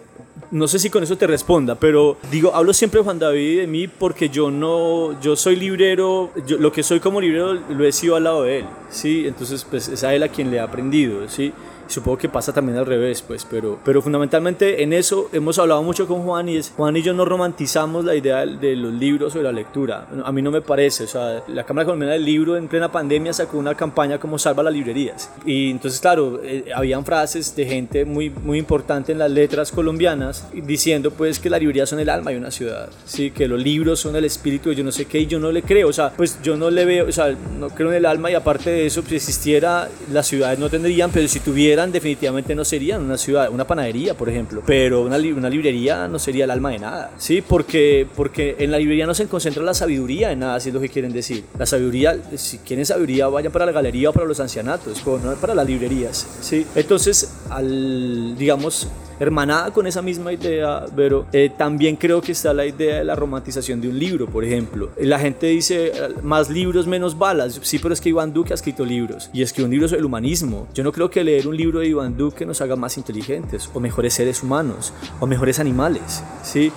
no 0.50 0.68
sé 0.68 0.80
si 0.80 0.90
con 0.90 1.02
eso 1.02 1.16
te 1.16 1.26
responda, 1.26 1.76
pero 1.76 2.18
digo, 2.30 2.54
hablo 2.54 2.74
siempre 2.74 3.00
de 3.00 3.04
Juan 3.04 3.18
David 3.18 3.40
y 3.40 3.56
de 3.56 3.66
mí 3.66 3.88
porque 3.88 4.28
yo 4.28 4.50
no, 4.50 5.18
yo 5.22 5.34
soy 5.34 5.56
librero, 5.56 6.30
yo, 6.46 6.58
lo 6.58 6.72
que 6.72 6.82
soy 6.82 7.00
como 7.00 7.22
librero 7.22 7.54
lo 7.54 7.86
he 7.86 7.92
sido 7.92 8.16
al 8.16 8.24
lado 8.24 8.42
de 8.42 8.58
él, 8.58 8.66
¿sí? 8.90 9.26
Entonces, 9.26 9.64
pues 9.64 9.88
es 9.88 10.04
a 10.04 10.14
él 10.14 10.22
a 10.22 10.28
quien 10.28 10.50
le 10.50 10.58
he 10.58 10.60
aprendido, 10.60 11.26
¿sí? 11.30 11.54
Supongo 11.86 12.18
que 12.18 12.28
pasa 12.28 12.52
también 12.52 12.78
al 12.78 12.86
revés, 12.86 13.22
pues, 13.22 13.46
pero, 13.48 13.78
pero 13.84 14.02
fundamentalmente 14.02 14.82
en 14.82 14.92
eso 14.92 15.28
hemos 15.32 15.58
hablado 15.58 15.82
mucho 15.82 16.06
con 16.06 16.22
Juan 16.22 16.48
y 16.48 16.56
es, 16.56 16.72
Juan 16.76 16.96
y 16.96 17.02
yo 17.02 17.12
no 17.12 17.24
romantizamos 17.24 18.04
la 18.04 18.14
idea 18.14 18.46
de 18.46 18.76
los 18.76 18.92
libros 18.92 19.34
o 19.34 19.38
de 19.38 19.44
la 19.44 19.52
lectura. 19.52 20.06
A 20.24 20.32
mí 20.32 20.42
no 20.42 20.50
me 20.50 20.60
parece, 20.60 21.04
o 21.04 21.08
sea, 21.08 21.42
la 21.48 21.64
Cámara 21.64 21.86
Colombiana 21.86 22.14
del 22.14 22.24
Libro 22.24 22.56
en 22.56 22.68
plena 22.68 22.90
pandemia 22.90 23.32
sacó 23.32 23.58
una 23.58 23.74
campaña 23.74 24.18
como 24.18 24.38
salva 24.38 24.62
las 24.62 24.72
librerías. 24.72 25.30
Y 25.44 25.70
entonces, 25.70 26.00
claro, 26.00 26.40
eh, 26.42 26.66
habían 26.74 27.04
frases 27.04 27.54
de 27.56 27.66
gente 27.66 28.04
muy, 28.04 28.30
muy 28.30 28.58
importante 28.58 29.12
en 29.12 29.18
las 29.18 29.30
letras 29.30 29.72
colombianas 29.72 30.46
diciendo 30.52 31.10
pues 31.10 31.38
que 31.38 31.50
las 31.50 31.60
librerías 31.60 31.88
son 31.88 32.00
el 32.00 32.08
alma 32.08 32.30
de 32.30 32.38
una 32.38 32.50
ciudad, 32.50 32.88
sí, 33.04 33.30
que 33.30 33.48
los 33.48 33.60
libros 33.60 34.00
son 34.00 34.16
el 34.16 34.24
espíritu 34.24 34.70
de 34.70 34.76
yo 34.76 34.84
no 34.84 34.92
sé 34.92 35.06
qué 35.06 35.20
y 35.20 35.26
yo 35.26 35.38
no 35.38 35.52
le 35.52 35.62
creo, 35.62 35.88
o 35.88 35.92
sea, 35.92 36.10
pues 36.10 36.38
yo 36.42 36.56
no 36.56 36.70
le 36.70 36.84
veo, 36.84 37.08
o 37.08 37.12
sea, 37.12 37.34
no 37.58 37.68
creo 37.70 37.90
en 37.90 37.96
el 37.96 38.06
alma 38.06 38.30
y 38.30 38.34
aparte 38.34 38.70
de 38.70 38.86
eso, 38.86 39.02
si 39.06 39.16
existiera, 39.16 39.88
las 40.12 40.26
ciudades 40.26 40.58
no 40.58 40.68
tendrían, 40.68 41.10
pero 41.10 41.28
si 41.28 41.40
tuviera 41.40 41.73
definitivamente 41.92 42.54
no 42.54 42.64
serían 42.64 43.02
una 43.02 43.18
ciudad, 43.18 43.50
una 43.50 43.66
panadería, 43.66 44.14
por 44.14 44.28
ejemplo, 44.28 44.62
pero 44.66 45.02
una, 45.02 45.16
una 45.16 45.48
librería 45.48 46.08
no 46.08 46.18
sería 46.18 46.44
el 46.44 46.50
alma 46.50 46.70
de 46.70 46.78
nada, 46.78 47.12
¿sí? 47.18 47.42
Porque, 47.42 48.06
porque 48.16 48.56
en 48.58 48.70
la 48.70 48.78
librería 48.78 49.06
no 49.06 49.14
se 49.14 49.26
concentra 49.26 49.62
la 49.62 49.74
sabiduría 49.74 50.32
en 50.32 50.40
nada, 50.40 50.60
si 50.60 50.68
es 50.68 50.74
lo 50.74 50.80
que 50.80 50.88
quieren 50.88 51.12
decir. 51.12 51.44
La 51.58 51.66
sabiduría, 51.66 52.16
si 52.36 52.58
quieren 52.58 52.86
sabiduría, 52.86 53.28
vayan 53.28 53.52
para 53.52 53.66
la 53.66 53.72
galería 53.72 54.10
o 54.10 54.12
para 54.12 54.26
los 54.26 54.40
ancianatos, 54.40 55.04
no 55.06 55.34
para 55.34 55.54
las 55.54 55.66
librerías, 55.66 56.26
¿sí? 56.40 56.66
Entonces, 56.74 57.32
al, 57.50 58.36
digamos, 58.36 58.88
hermanada 59.18 59.72
con 59.72 59.86
esa 59.86 60.02
misma 60.02 60.32
idea, 60.32 60.86
pero 60.94 61.26
eh, 61.32 61.50
también 61.56 61.96
creo 61.96 62.20
que 62.20 62.32
está 62.32 62.52
la 62.52 62.66
idea 62.66 62.98
de 62.98 63.04
la 63.04 63.14
romantización 63.14 63.80
de 63.80 63.88
un 63.88 63.98
libro, 63.98 64.26
por 64.26 64.44
ejemplo. 64.44 64.90
La 64.98 65.18
gente 65.18 65.46
dice 65.46 65.92
más 66.22 66.50
libros, 66.50 66.86
menos 66.86 67.18
balas. 67.18 67.60
Sí, 67.62 67.78
pero 67.78 67.94
es 67.94 68.00
que 68.00 68.08
Iván 68.10 68.32
Duque 68.32 68.52
ha 68.52 68.54
escrito 68.54 68.84
libros 68.84 69.30
y 69.32 69.42
escribió 69.42 69.66
un 69.66 69.72
libro 69.72 69.88
sobre 69.88 70.00
el 70.00 70.06
humanismo. 70.06 70.68
Yo 70.74 70.84
no 70.84 70.92
creo 70.92 71.10
que 71.10 71.24
leer 71.24 71.48
un 71.48 71.56
libro 71.56 71.80
de 71.80 71.88
Iván 71.88 72.16
Duque 72.16 72.46
nos 72.46 72.60
haga 72.60 72.76
más 72.76 72.96
inteligentes 72.96 73.70
o 73.72 73.80
mejores 73.80 74.14
seres 74.14 74.42
humanos 74.42 74.92
o 75.20 75.26
mejores 75.26 75.58
animales, 75.58 76.22
¿sí? 76.42 76.72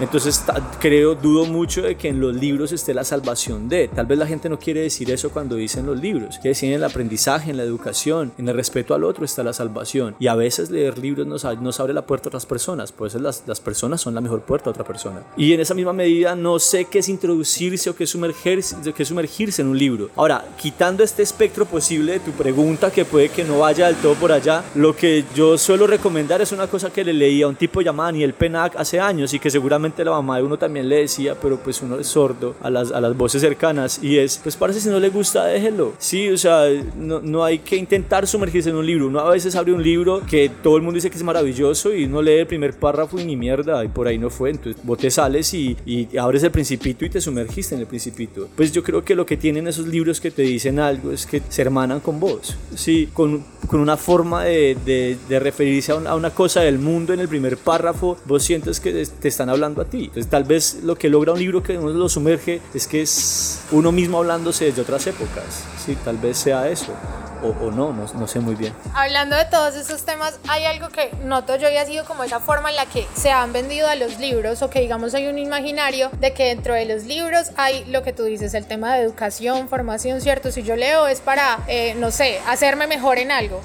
Entonces 0.00 0.42
creo, 0.80 1.14
dudo 1.14 1.44
mucho 1.44 1.82
de 1.82 1.96
que 1.96 2.08
en 2.08 2.20
los 2.20 2.34
libros 2.34 2.72
esté 2.72 2.94
la 2.94 3.04
salvación 3.04 3.68
de. 3.68 3.88
Tal 3.88 4.06
vez 4.06 4.18
la 4.18 4.26
gente 4.26 4.48
no 4.48 4.58
quiere 4.58 4.80
decir 4.80 5.10
eso 5.10 5.30
cuando 5.30 5.56
dicen 5.56 5.84
los 5.84 6.00
libros. 6.00 6.36
Quiere 6.36 6.50
decir 6.50 6.70
en 6.70 6.76
el 6.76 6.84
aprendizaje, 6.84 7.50
en 7.50 7.58
la 7.58 7.64
educación, 7.64 8.32
en 8.38 8.48
el 8.48 8.54
respeto 8.54 8.94
al 8.94 9.04
otro 9.04 9.24
está 9.24 9.42
la 9.42 9.52
salvación. 9.52 10.14
Y 10.18 10.28
a 10.28 10.34
veces 10.34 10.70
leer 10.70 10.98
libros 10.98 11.26
nos, 11.26 11.44
nos 11.60 11.79
abre 11.80 11.94
la 11.94 12.02
puerta 12.02 12.28
a 12.28 12.30
otras 12.30 12.46
personas, 12.46 12.92
pues 12.92 13.14
las, 13.14 13.44
las 13.46 13.60
personas 13.60 14.00
son 14.00 14.14
la 14.14 14.20
mejor 14.20 14.42
puerta 14.42 14.70
a 14.70 14.72
otra 14.72 14.84
persona. 14.84 15.22
Y 15.36 15.52
en 15.52 15.60
esa 15.60 15.74
misma 15.74 15.92
medida 15.92 16.34
no 16.34 16.58
sé 16.58 16.86
qué 16.86 17.00
es 17.00 17.08
introducirse 17.08 17.90
o 17.90 17.96
qué 17.96 18.04
es 18.04 18.10
sumergirse, 18.10 18.76
qué 18.94 19.02
es 19.02 19.08
sumergirse 19.08 19.62
en 19.62 19.68
un 19.68 19.78
libro. 19.78 20.10
Ahora, 20.16 20.44
quitando 20.56 21.02
este 21.02 21.22
espectro 21.22 21.64
posible 21.64 22.12
de 22.12 22.20
tu 22.20 22.32
pregunta, 22.32 22.90
que 22.90 23.04
puede 23.04 23.28
que 23.28 23.44
no 23.44 23.60
vaya 23.60 23.86
del 23.86 23.96
todo 23.96 24.14
por 24.14 24.32
allá, 24.32 24.64
lo 24.74 24.94
que 24.94 25.24
yo 25.34 25.56
suelo 25.58 25.86
recomendar 25.86 26.40
es 26.40 26.52
una 26.52 26.66
cosa 26.66 26.90
que 26.90 27.04
le 27.04 27.12
leí 27.12 27.42
a 27.42 27.48
un 27.48 27.56
tipo 27.56 27.80
llamado 27.80 28.08
Daniel 28.08 28.34
Penac 28.34 28.76
hace 28.76 29.00
años 29.00 29.32
y 29.34 29.38
que 29.38 29.50
seguramente 29.50 30.04
la 30.04 30.10
mamá 30.12 30.36
de 30.36 30.42
uno 30.42 30.58
también 30.58 30.88
le 30.88 30.96
decía, 30.96 31.34
pero 31.40 31.58
pues 31.58 31.80
uno 31.82 31.98
es 31.98 32.06
sordo 32.06 32.54
a 32.62 32.70
las, 32.70 32.92
a 32.92 33.00
las 33.00 33.16
voces 33.16 33.40
cercanas 33.40 34.00
y 34.02 34.18
es, 34.18 34.38
pues 34.42 34.56
parece 34.56 34.80
si 34.80 34.88
no 34.88 34.98
le 34.98 35.08
gusta, 35.08 35.44
déjelo. 35.46 35.94
Sí, 35.98 36.28
o 36.28 36.38
sea, 36.38 36.64
no, 36.96 37.20
no 37.20 37.44
hay 37.44 37.58
que 37.60 37.76
intentar 37.76 38.26
sumergirse 38.26 38.70
en 38.70 38.76
un 38.76 38.86
libro. 38.86 39.06
Uno 39.06 39.20
a 39.20 39.30
veces 39.30 39.54
abre 39.56 39.72
un 39.72 39.82
libro 39.82 40.22
que 40.28 40.50
todo 40.62 40.76
el 40.76 40.82
mundo 40.82 40.96
dice 40.96 41.10
que 41.10 41.16
es 41.16 41.22
maravilloso 41.22 41.69
y 41.94 42.04
uno 42.04 42.22
lee 42.22 42.40
el 42.40 42.46
primer 42.46 42.74
párrafo 42.78 43.18
y 43.18 43.24
ni 43.24 43.36
mierda 43.36 43.84
y 43.84 43.88
por 43.88 44.06
ahí 44.06 44.18
no 44.18 44.30
fue. 44.30 44.50
Entonces 44.50 44.82
vos 44.84 44.98
te 44.98 45.10
sales 45.10 45.52
y, 45.54 45.76
y 45.86 46.16
abres 46.16 46.42
el 46.42 46.50
principito 46.50 47.04
y 47.04 47.10
te 47.10 47.20
sumergiste 47.20 47.74
en 47.74 47.82
el 47.82 47.86
principito. 47.86 48.48
Pues 48.56 48.72
yo 48.72 48.82
creo 48.82 49.04
que 49.04 49.14
lo 49.14 49.24
que 49.24 49.36
tienen 49.36 49.68
esos 49.68 49.86
libros 49.86 50.20
que 50.20 50.30
te 50.30 50.42
dicen 50.42 50.78
algo 50.78 51.12
es 51.12 51.26
que 51.26 51.42
se 51.48 51.62
hermanan 51.62 52.00
con 52.00 52.20
vos. 52.20 52.56
Sí, 52.74 53.08
con, 53.12 53.44
con 53.66 53.80
una 53.80 53.96
forma 53.96 54.44
de, 54.44 54.76
de, 54.84 55.16
de 55.28 55.38
referirse 55.38 55.92
a 55.92 56.00
a 56.10 56.14
una 56.16 56.30
cosa 56.30 56.62
del 56.62 56.78
mundo 56.78 57.12
en 57.12 57.20
el 57.20 57.28
primer 57.28 57.56
párrafo, 57.56 58.16
vos 58.24 58.42
sientes 58.42 58.80
que 58.80 59.04
te 59.06 59.28
están 59.28 59.48
hablando 59.48 59.82
a 59.82 59.84
ti. 59.84 60.04
Entonces 60.04 60.28
tal 60.28 60.44
vez 60.44 60.80
lo 60.82 60.96
que 60.96 61.08
logra 61.08 61.32
un 61.32 61.38
libro 61.38 61.62
que 61.62 61.78
uno 61.78 61.90
lo 61.90 62.08
sumerge 62.08 62.60
es 62.74 62.86
que 62.86 63.02
es 63.02 63.62
uno 63.70 63.92
mismo 63.92 64.18
hablándose 64.18 64.66
desde 64.66 64.82
otras 64.82 65.06
épocas. 65.06 65.64
Sí, 65.84 65.96
tal 66.04 66.16
vez 66.18 66.38
sea 66.38 66.68
eso. 66.70 66.92
O, 67.42 67.70
no, 67.70 67.92
no, 67.92 68.26
sé 68.26 68.40
muy 68.40 68.54
bien. 68.54 68.74
Hablando 68.94 69.36
de 69.36 69.44
todos 69.46 69.74
esos 69.74 70.04
temas, 70.04 70.38
hay 70.48 70.64
algo 70.64 70.88
que 70.88 71.10
noto 71.24 71.56
yo 71.56 71.68
y 71.70 71.76
ha 71.76 71.86
sido 71.86 72.04
como 72.04 72.24
esa 72.24 72.40
forma 72.40 72.70
en 72.70 72.76
la 72.76 72.86
que 72.86 73.06
se 73.14 73.30
han 73.30 73.52
vendido 73.52 73.88
a 73.88 73.94
los 73.94 74.18
libros 74.18 74.62
o 74.62 74.70
que 74.70 74.80
digamos 74.80 75.14
hay 75.14 75.26
un 75.26 75.38
imaginario 75.38 76.10
de 76.20 76.32
que 76.32 76.44
dentro 76.44 76.74
de 76.74 76.84
los 76.84 77.04
libros 77.04 77.50
hay 77.56 77.84
lo 77.86 78.02
que 78.02 78.12
tú 78.12 78.24
dices, 78.24 78.54
el 78.54 78.66
tema 78.66 78.94
de 78.94 79.02
educación, 79.02 79.68
formación, 79.68 80.20
¿cierto? 80.20 80.52
Si 80.52 80.62
yo 80.62 80.76
leo 80.76 81.06
es 81.06 81.20
para, 81.20 81.60
eh, 81.66 81.94
no 81.96 82.10
sé, 82.10 82.40
hacerme 82.46 82.86
mejor 82.86 83.18
en 83.18 83.30
algo. 83.30 83.60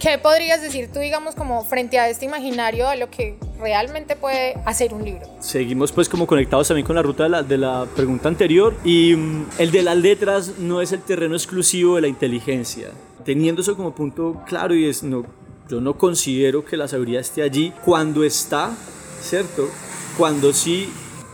¿Qué 0.00 0.16
podrías 0.16 0.62
decir 0.62 0.88
tú, 0.90 0.98
digamos, 0.98 1.34
como 1.34 1.62
frente 1.62 1.98
a 1.98 2.08
este 2.08 2.24
imaginario 2.24 2.88
a 2.88 2.96
lo 2.96 3.10
que 3.10 3.36
realmente 3.60 4.16
puede 4.16 4.54
hacer 4.64 4.94
un 4.94 5.04
libro? 5.04 5.26
Seguimos 5.40 5.92
pues 5.92 6.08
como 6.08 6.26
conectados 6.26 6.68
también 6.68 6.86
con 6.86 6.96
la 6.96 7.02
ruta 7.02 7.24
de 7.24 7.28
la, 7.28 7.42
de 7.42 7.58
la 7.58 7.86
pregunta 7.94 8.28
anterior 8.28 8.74
y 8.82 9.12
um, 9.12 9.44
el 9.58 9.70
de 9.70 9.82
las 9.82 9.98
letras 9.98 10.58
no 10.58 10.80
es 10.80 10.92
el 10.92 11.02
terreno 11.02 11.34
exclusivo 11.34 11.96
de 11.96 12.00
la 12.00 12.08
inteligencia. 12.08 12.88
Teniendo 13.26 13.60
eso 13.60 13.76
como 13.76 13.94
punto 13.94 14.42
claro 14.46 14.74
y 14.74 14.86
es, 14.86 15.02
no, 15.02 15.26
yo 15.68 15.82
no 15.82 15.98
considero 15.98 16.64
que 16.64 16.78
la 16.78 16.88
sabiduría 16.88 17.20
esté 17.20 17.42
allí 17.42 17.74
cuando 17.84 18.24
está, 18.24 18.74
¿cierto? 19.20 19.68
Cuando 20.16 20.54
sí 20.54 20.90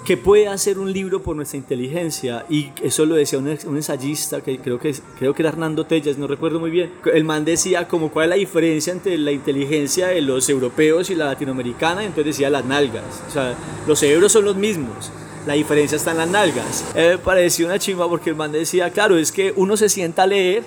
¿Qué 0.07 0.17
puede 0.17 0.47
hacer 0.47 0.79
un 0.79 0.93
libro 0.93 1.21
por 1.21 1.35
nuestra 1.35 1.57
inteligencia? 1.57 2.47
Y 2.49 2.71
eso 2.81 3.05
lo 3.05 3.17
decía 3.17 3.41
un, 3.41 3.49
ensayista, 3.49 4.41
que 4.41 4.57
creo 4.61 4.79
que, 4.79 4.95
creo 5.19 5.35
que 5.35 5.43
era 5.43 5.49
Hernando 5.49 5.85
Tellas, 5.85 6.17
no 6.17 6.29
recuerdo 6.29 6.61
muy 6.61 6.71
bien. 6.71 6.93
El 7.13 7.25
man 7.25 7.45
decía 7.45 7.89
como 7.89 8.13
cuál 8.13 8.27
es 8.27 8.31
la 8.31 8.37
diferencia 8.37 8.93
entre 8.93 9.19
la 9.19 9.33
inteligencia 9.33 10.07
de 10.07 10.21
los 10.21 10.49
europeos 10.49 11.11
y 11.11 11.17
la 11.17 11.25
latinoamericana, 11.25 12.05
y 12.05 12.07
entonces 12.07 12.37
decía 12.37 12.51
las 12.51 12.65
nalgas. 12.65 13.03
O 13.29 13.33
sea, 13.33 13.57
los 13.89 13.99
cerebros 13.99 14.31
son 14.31 14.45
los 14.45 14.55
mismos. 14.55 15.11
La 15.45 15.55
diferencia 15.55 15.97
está 15.97 16.13
en 16.13 16.19
las 16.19 16.29
nalgas. 16.29 16.85
Eh, 16.95 17.19
me 17.27 17.65
una 17.65 17.79
chimba 17.81 18.09
porque 18.09 18.31
el 18.31 18.37
man 18.37 18.53
decía, 18.53 18.89
claro, 18.91 19.19
es 19.19 19.33
que 19.33 19.53
uno 19.57 19.77
se 19.77 19.89
sienta 19.89 20.23
a 20.23 20.29
leer 20.29 20.63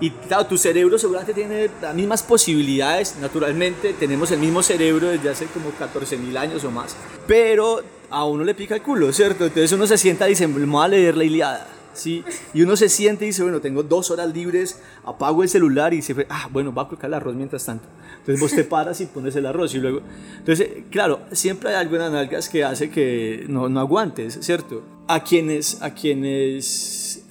y 0.00 0.08
claro, 0.10 0.46
tu 0.46 0.56
cerebro 0.56 0.96
seguramente 0.98 1.34
tiene 1.34 1.68
las 1.82 1.94
mismas 1.94 2.22
posibilidades, 2.22 3.16
naturalmente, 3.20 3.92
tenemos 3.92 4.30
el 4.30 4.38
mismo 4.38 4.62
cerebro 4.62 5.08
desde 5.08 5.28
hace 5.28 5.44
como 5.46 5.72
14 5.72 6.16
mil 6.16 6.36
años 6.38 6.64
o 6.64 6.70
más, 6.70 6.96
pero 7.26 7.82
a 8.10 8.24
uno 8.24 8.44
le 8.44 8.54
pica 8.54 8.74
el 8.74 8.82
culo, 8.82 9.12
¿cierto? 9.12 9.44
Entonces 9.44 9.72
uno 9.72 9.86
se 9.86 9.98
sienta 9.98 10.26
y 10.26 10.30
dice, 10.30 10.46
me 10.46 10.64
voy 10.64 10.84
a 10.84 10.88
leer 10.88 11.16
la 11.16 11.24
Iliada. 11.24 11.66
¿sí? 11.92 12.24
Y 12.54 12.62
uno 12.62 12.76
se 12.76 12.88
siente 12.88 13.24
y 13.24 13.28
dice, 13.28 13.42
bueno, 13.42 13.60
tengo 13.60 13.82
dos 13.82 14.10
horas 14.10 14.32
libres, 14.32 14.80
apago 15.04 15.42
el 15.42 15.48
celular 15.48 15.92
y 15.92 15.96
dice, 15.96 16.26
ah, 16.28 16.48
bueno, 16.52 16.72
va 16.72 16.82
a 16.82 16.88
colocar 16.88 17.08
el 17.08 17.14
arroz 17.14 17.34
mientras 17.34 17.64
tanto. 17.64 17.86
Entonces 18.20 18.40
vos 18.40 18.52
te 18.52 18.64
paras 18.64 19.00
y 19.00 19.06
pones 19.06 19.34
el 19.36 19.46
arroz 19.46 19.74
y 19.74 19.78
luego... 19.78 20.00
Entonces, 20.38 20.68
claro, 20.90 21.20
siempre 21.32 21.70
hay 21.70 21.76
algunas 21.76 22.12
nalgas 22.12 22.48
que 22.48 22.64
hace 22.64 22.90
que 22.90 23.46
no, 23.48 23.68
no 23.68 23.80
aguantes, 23.80 24.38
¿cierto? 24.40 24.82
A 25.06 25.24
quienes, 25.24 25.82
a 25.82 25.94
quienes 25.94 27.24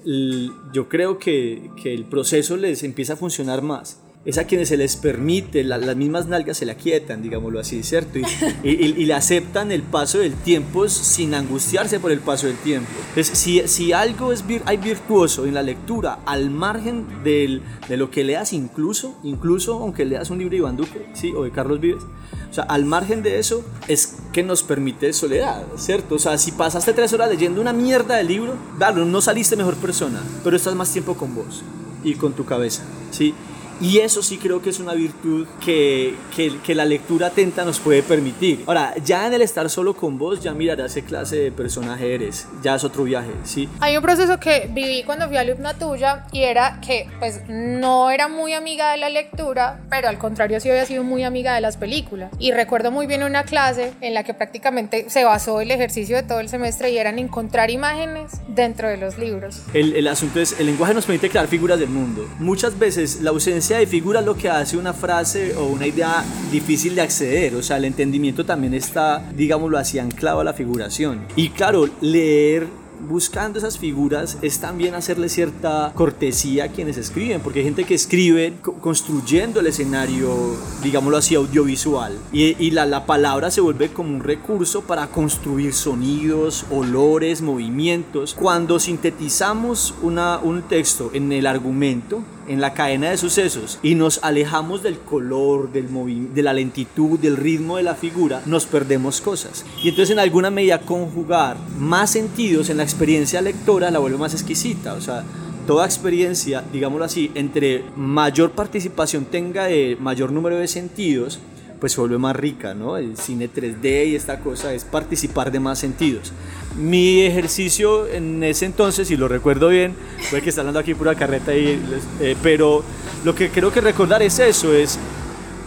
yo 0.74 0.90
creo 0.90 1.18
que, 1.20 1.70
que 1.82 1.94
el 1.94 2.06
proceso 2.06 2.58
les 2.58 2.84
empieza 2.84 3.14
a 3.14 3.16
funcionar 3.16 3.62
más 3.62 4.00
es 4.28 4.38
a 4.38 4.44
quienes 4.44 4.68
se 4.68 4.76
les 4.76 4.98
permite, 4.98 5.64
la, 5.64 5.78
las 5.78 5.96
mismas 5.96 6.28
nalgas 6.28 6.58
se 6.58 6.66
la 6.66 6.76
quietan, 6.76 7.22
digámoslo 7.22 7.62
así, 7.62 7.82
¿cierto? 7.82 8.20
Y, 8.64 8.70
y, 8.70 8.96
y, 8.98 9.06
le 9.06 9.14
aceptan 9.14 9.72
el 9.72 9.84
paso 9.84 10.20
del 10.20 10.34
tiempo 10.34 10.90
sin 10.90 11.34
angustiarse 11.34 12.00
por 12.00 12.12
el 12.12 12.20
paso 12.20 12.48
del 12.48 12.58
tiempo. 12.58 12.90
Entonces, 13.10 13.38
si, 13.38 13.66
si 13.68 13.94
algo 13.94 14.34
es 14.34 14.46
vir, 14.46 14.62
hay 14.66 14.76
virtuoso 14.78 15.46
en 15.46 15.54
la 15.54 15.64
lectura, 15.64 16.20
al 16.26 16.50
margen 16.50 17.06
del, 17.24 17.62
de 17.88 17.96
lo 17.96 18.12
que 18.12 18.26
leas 18.26 18.52
incluso, 18.52 19.16
incluso 19.24 19.76
aunque 19.76 20.04
leas 20.04 20.30
un 20.30 20.40
libro 20.40 20.52
de 20.52 20.58
Iván 20.58 20.76
Duque, 20.76 21.08
¿sí? 21.14 21.32
O 21.34 21.44
de 21.44 21.52
Carlos 21.52 21.80
Vives, 21.80 22.04
o 22.50 22.54
sea, 22.54 22.66
al 22.66 22.84
margen 22.84 23.24
de 23.24 23.40
eso, 23.40 23.64
es 23.88 24.18
que 24.34 24.44
nos 24.44 24.64
permite 24.64 25.14
soledad, 25.14 25.64
¿cierto? 25.78 26.16
O 26.16 26.20
sea, 26.20 26.38
si 26.38 26.52
pasaste 26.52 26.92
tres 26.92 27.14
horas 27.14 27.30
leyendo 27.30 27.62
una 27.62 27.72
mierda 27.72 28.18
de 28.18 28.26
libro, 28.26 28.56
claro, 28.78 29.06
no 29.06 29.22
saliste 29.22 29.56
mejor 29.56 29.76
persona, 29.76 30.22
pero 30.44 30.58
estás 30.58 30.76
más 30.76 30.92
tiempo 30.92 31.16
con 31.16 31.34
vos 31.34 31.64
y 32.04 32.16
con 32.16 32.34
tu 32.34 32.44
cabeza, 32.44 32.84
¿sí? 33.12 33.34
Y 33.80 34.00
eso 34.00 34.24
sí 34.24 34.38
creo 34.38 34.62
que 34.62 34.72
es 34.72 34.80
una 34.80 34.94
virtud 34.94 35.48
que, 35.64 36.16
que, 36.36 36.58
que, 36.64 36.74
la 36.74 36.86
lectura 36.86 37.28
atenta 37.28 37.64
nos 37.64 37.80
puede 37.80 38.02
permitir. 38.02 38.64
Ahora, 38.66 38.96
ya 39.04 39.28
en 39.28 39.34
el 39.34 39.42
estar 39.42 39.70
solo 39.70 39.96
con 39.96 40.18
vos, 40.18 40.42
ya 40.42 40.54
mirarás 40.54 40.96
qué 40.96 41.04
clase 41.04 41.36
de 41.38 41.52
personaje 41.52 42.16
eres. 42.16 42.48
Ya 42.64 42.76
es 42.76 42.84
otro 42.84 43.04
viaje, 43.04 43.30
¿sí? 43.44 43.70
Hay 43.80 43.96
un 43.96 44.02
proceso 44.02 44.40
que 44.40 44.70
viví 44.72 45.04
cuando 45.04 45.28
fui 45.28 45.38
alumna 45.38 45.76
tuya 45.76 46.26
y 46.32 46.42
era 46.42 46.80
que, 46.82 47.08
pues, 47.20 47.42
no 47.48 48.10
era 48.10 48.28
muy 48.28 48.54
amiga 48.54 48.92
de 48.92 48.98
la 48.98 49.10
lectura, 49.10 49.80
pero 49.90 50.10
al 50.10 50.18
contrario 50.18 50.60
sí 50.60 50.70
había 50.70 50.86
sido 50.86 51.04
muy 51.04 51.24
amiga 51.24 51.54
de 51.54 51.62
las 51.62 51.78
películas. 51.78 52.32
Y 52.40 52.52
recuerdo 52.52 52.90
muy 52.92 53.06
bien 53.06 53.24
una 53.24 53.44
clase 53.44 53.94
en 54.02 54.14
la 54.14 54.24
que 54.24 54.34
prácticamente 54.34 55.10
se 55.10 55.24
basó 55.24 55.62
el 55.62 55.70
ejercicio 55.70 56.16
de 56.16 56.24
todo 56.24 56.40
el 56.40 56.50
semestre 56.50 56.90
y 56.90 56.98
eran 56.98 57.20
encontrar 57.20 57.70
imágenes 57.70 58.32
dentro 58.48 58.88
de 58.88 58.98
los 58.98 59.20
libros. 59.20 59.62
El, 59.74 59.96
el 59.96 60.08
asunto 60.08 60.40
es, 60.40 60.60
el 60.60 60.66
lenguaje 60.66 60.96
nos 60.96 61.06
permite 61.06 61.30
crear 61.30 61.48
figuras 61.48 61.80
del 61.80 61.90
mundo. 61.90 62.28
Muchas 62.40 62.78
veces 62.80 63.22
la 63.22 63.30
ausencia 63.30 63.67
de 63.76 63.88
figura 63.88 64.22
lo 64.22 64.36
que 64.36 64.50
hace 64.50 64.78
una 64.78 64.94
frase 64.94 65.56
o 65.56 65.66
una 65.66 65.86
idea 65.86 66.24
difícil 66.52 66.96
de 66.96 67.02
acceder, 67.02 67.56
o 67.56 67.62
sea, 67.62 67.78
el 67.78 67.86
entendimiento 67.86 68.46
también 68.46 68.74
está, 68.74 69.30
digámoslo 69.36 69.78
así, 69.78 70.00
anclado 70.00 70.40
a 70.40 70.44
la 70.44 70.54
figuración. 70.54 71.20
Y 71.36 71.50
claro, 71.50 71.90
leer 72.02 72.68
buscando 73.00 73.60
esas 73.60 73.78
figuras 73.78 74.38
es 74.42 74.60
también 74.60 74.96
hacerle 74.96 75.30
cierta 75.30 75.92
cortesía 75.94 76.66
a 76.66 76.68
quienes 76.70 76.98
escriben, 76.98 77.42
porque 77.42 77.60
hay 77.60 77.66
gente 77.66 77.84
que 77.84 77.94
escribe 77.94 78.54
construyendo 78.82 79.60
el 79.60 79.68
escenario, 79.68 80.56
digámoslo 80.84 81.18
así, 81.18 81.36
audiovisual, 81.36 82.18
y, 82.32 82.56
y 82.64 82.72
la, 82.72 82.86
la, 82.86 83.06
palabra 83.06 83.52
se 83.52 83.62
vuelve 83.62 83.90
como 83.90 84.10
un 84.16 84.24
recurso 84.24 84.82
para 84.82 85.08
construir 85.08 85.74
sonidos, 85.74 86.66
olores, 86.72 87.42
movimientos. 87.42 88.34
Cuando 88.34 88.80
sintetizamos 88.80 89.94
una, 90.02 90.40
un 90.40 90.64
texto 90.64 91.12
en 91.14 91.32
el 91.32 91.46
argumento, 91.46 92.24
en 92.48 92.62
la 92.62 92.74
cadena 92.74 93.10
de 93.10 93.18
sucesos 93.18 93.80
y 93.84 93.96
nos 93.96 94.24
alejamos 94.24 94.84
del 94.84 95.00
color, 95.00 95.72
del 95.72 95.88
de 96.34 96.44
la 96.44 96.54
lentitud, 96.54 97.20
del 97.20 97.38
ritmo 97.38 97.78
de 97.78 97.84
la 97.84 97.96
figura, 97.96 98.42
nos 98.46 98.66
perdemos 98.66 99.22
cosas. 99.22 99.66
Y 99.84 99.90
entonces 99.90 100.12
en 100.12 100.20
alguna 100.20 100.50
medida 100.50 100.80
conjugar 100.80 101.58
más 101.78 102.12
sentidos 102.12 102.70
en 102.70 102.78
la 102.78 102.84
experiencia 102.84 103.42
lectora 103.42 103.92
la 103.92 104.00
vuelve 104.00 104.18
más 104.18 104.34
exquisita. 104.34 104.94
O 104.94 105.02
sea, 105.02 105.24
toda 105.66 105.86
experiencia, 105.86 106.64
digámoslo 106.72 107.06
así, 107.06 107.32
entre 107.36 107.84
mayor 107.96 108.52
participación 108.52 109.26
tenga 109.26 109.66
de 109.66 109.98
mayor 110.00 110.32
número 110.32 110.58
de 110.58 110.68
sentidos, 110.68 111.40
pues 111.80 111.94
se 111.94 112.00
vuelve 112.00 112.18
más 112.18 112.36
rica, 112.36 112.74
¿no? 112.74 112.98
El 112.98 113.18
cine 113.18 113.50
3D 113.54 114.08
y 114.08 114.16
esta 114.16 114.40
cosa 114.40 114.74
es 114.74 114.84
participar 114.84 115.52
de 115.52 115.60
más 115.60 115.80
sentidos. 115.80 116.32
Mi 116.78 117.22
ejercicio 117.22 118.08
en 118.08 118.44
ese 118.44 118.66
entonces, 118.66 119.12
y 119.12 119.18
lo 119.18 119.28
recuerdo 119.28 119.70
bien, 119.70 119.96
fue 120.30 120.42
que 120.42 120.50
está 120.50 120.62
hablando 120.62 120.80
aquí 120.80 120.94
pura 120.94 121.16
carreta, 121.16 121.56
y, 121.56 121.80
eh, 122.20 122.36
pero 122.42 122.84
lo 123.24 123.36
que 123.36 123.50
creo 123.50 123.72
que 123.72 123.82
recordar 123.82 124.22
es 124.22 124.40
eso, 124.40 124.74
es 124.74 124.98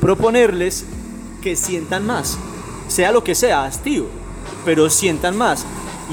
proponerles 0.00 0.84
que 1.42 1.56
sientan 1.56 2.06
más, 2.06 2.38
sea 2.88 3.12
lo 3.12 3.24
que 3.24 3.34
sea, 3.34 3.64
hastío, 3.64 4.06
pero 4.64 4.90
sientan 4.90 5.36
más, 5.36 5.64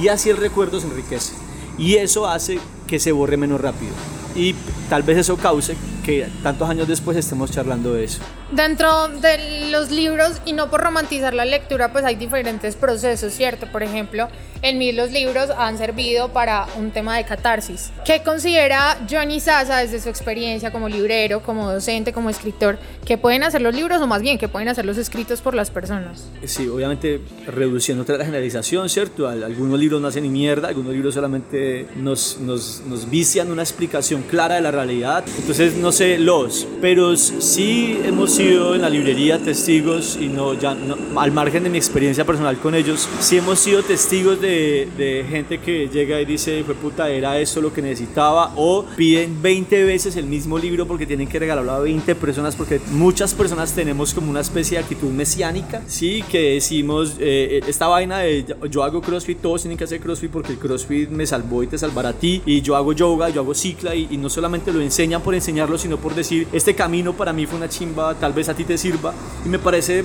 y 0.02 0.08
así 0.08 0.30
el 0.30 0.38
recuerdo 0.38 0.80
se 0.80 0.88
enriquece, 0.88 1.34
y 1.78 1.96
eso 1.96 2.28
hace 2.28 2.60
que 2.88 3.00
se 3.00 3.12
borre 3.12 3.38
menos 3.38 3.62
rápido, 3.62 3.92
y 4.36 4.56
tal 4.90 5.04
vez 5.04 5.18
eso 5.18 5.38
cause 5.38 5.76
que 6.08 6.26
tantos 6.42 6.70
años 6.70 6.88
después 6.88 7.18
estemos 7.18 7.52
charlando 7.52 7.94
de 7.94 8.06
eso. 8.06 8.22
Dentro 8.54 9.10
de 9.10 9.70
los 9.72 9.92
libros, 9.92 10.42
y 10.46 10.54
no 10.54 10.70
por 10.70 10.80
romantizar 10.80 11.34
la 11.34 11.44
lectura, 11.44 11.92
pues 11.92 12.06
hay 12.06 12.16
diferentes 12.16 12.78
procesos, 12.78 13.34
¿cierto? 13.34 13.68
Por 13.70 13.84
ejemplo, 13.84 14.30
en 14.62 14.78
mí 14.78 14.94
los 14.94 15.12
libros 15.12 15.50
han 15.58 15.78
servido 15.78 16.30
para 16.30 16.66
un 16.78 16.92
tema 16.92 17.18
de 17.18 17.26
catarsis. 17.26 17.92
¿Qué 18.06 18.24
considera 18.24 18.98
Johnny 19.10 19.42
Sasa 19.42 19.80
desde 19.80 20.00
su 20.00 20.08
experiencia 20.08 20.72
como 20.72 20.88
librero, 20.88 21.42
como 21.44 21.70
docente, 21.70 22.14
como 22.14 22.30
escritor, 22.30 22.80
que 23.06 23.18
pueden 23.18 23.44
hacer 23.44 23.62
los 23.62 23.76
libros 23.76 24.02
o 24.02 24.08
más 24.08 24.22
bien 24.22 24.38
que 24.38 24.48
pueden 24.48 24.70
hacer 24.70 24.86
los 24.86 24.98
escritos 24.98 25.42
por 25.42 25.56
las 25.56 25.70
personas? 25.70 26.30
Sí, 26.46 26.70
obviamente 26.70 27.20
reduciendo 27.48 28.06
la 28.08 28.24
generalización, 28.24 28.88
¿cierto? 28.88 29.28
Algunos 29.28 29.78
libros 29.78 30.02
no 30.02 30.08
hacen 30.08 30.24
ni 30.24 30.30
mierda, 30.30 30.70
algunos 30.70 30.94
libros 30.94 31.16
solamente 31.16 31.86
nos, 31.98 32.38
nos, 32.40 32.82
nos 32.86 33.10
vician 33.10 33.52
una 33.52 33.62
explicación 33.62 34.22
clara 34.22 34.56
de 34.56 34.62
la 34.62 34.72
realidad. 34.72 35.26
Entonces, 35.38 35.76
no 35.76 35.92
sé 35.98 36.20
los, 36.20 36.68
pero 36.80 37.18
sí 37.18 38.00
hemos 38.06 38.32
sido 38.32 38.76
en 38.76 38.84
la 38.84 38.90
librería 38.90 39.40
testigos 39.40 40.16
y 40.22 40.28
no, 40.28 40.54
ya 40.54 40.78
al 41.16 41.32
margen 41.32 41.64
de 41.64 41.72
mi 41.72 41.80
experiencia 41.80 42.24
personal 42.24 42.56
con 42.60 42.76
ellos, 42.76 43.10
sí 43.20 43.38
hemos 43.38 43.58
sido 43.58 43.82
testigos 43.82 44.40
de, 44.40 44.88
de 44.96 45.26
gente 45.28 45.58
que 45.58 45.88
llega 45.88 46.22
y 46.22 46.26
dice, 46.26 46.64
fue 46.64 46.76
puta, 46.76 47.10
era 47.10 47.40
esto 47.40 47.62
lo 47.62 47.74
que 47.74 47.82
necesitaba, 47.82 48.54
o 48.58 48.86
piden 48.96 49.42
20 49.42 49.86
veces 49.86 50.16
el 50.18 50.28
mismo 50.28 50.60
libro 50.60 50.86
porque 50.86 51.08
tienen 51.08 51.28
que 51.28 51.40
regalarlo 51.40 51.72
a 51.72 51.80
20 51.80 52.14
personas, 52.14 52.56
porque 52.56 52.80
muchas 52.92 53.34
personas 53.34 53.74
tenemos 53.74 54.14
como 54.14 54.30
una 54.30 54.42
especie 54.42 54.78
de 54.78 54.84
actitud 54.84 55.10
mesiánica, 55.10 55.82
sí, 55.88 56.24
que 56.30 56.54
decimos, 56.54 57.16
eh, 57.18 57.62
esta 57.68 57.88
vaina 57.88 58.20
de 58.20 58.46
yo 58.70 58.84
hago 58.84 59.02
CrossFit, 59.02 59.42
todos 59.42 59.64
tienen 59.64 59.80
que 59.80 59.86
hacer 59.86 60.00
CrossFit 60.00 60.30
porque 60.30 60.52
el 60.52 60.60
CrossFit 60.60 61.10
me 61.10 61.26
salvó 61.26 61.64
y 61.64 61.68
te 61.68 61.78
salvará 61.80 62.10
a 62.10 62.14
ti, 62.14 62.44
y 62.46 62.62
yo 62.62 62.76
hago 62.76 62.94
yoga, 62.94 63.30
yo 63.30 63.42
hago 63.42 63.56
cicla, 63.56 63.96
y, 63.96 64.10
y 64.12 64.18
no 64.18 64.30
solamente 64.30 64.72
lo 64.72 64.80
enseñan 64.80 65.24
por 65.24 65.34
enseñarlo, 65.34 65.76
sino 65.80 65.87
por 65.96 66.14
decir, 66.14 66.50
este 66.52 66.76
camino 66.76 67.14
para 67.14 67.32
mí 67.32 67.46
fue 67.46 67.58
una 67.58 67.70
chimba, 67.70 68.16
tal 68.16 68.34
vez 68.34 68.50
a 68.50 68.54
ti 68.54 68.66
te 68.66 68.78
sirva, 68.78 69.14
y 69.46 69.48
me 69.48 69.60
parece 69.60 70.04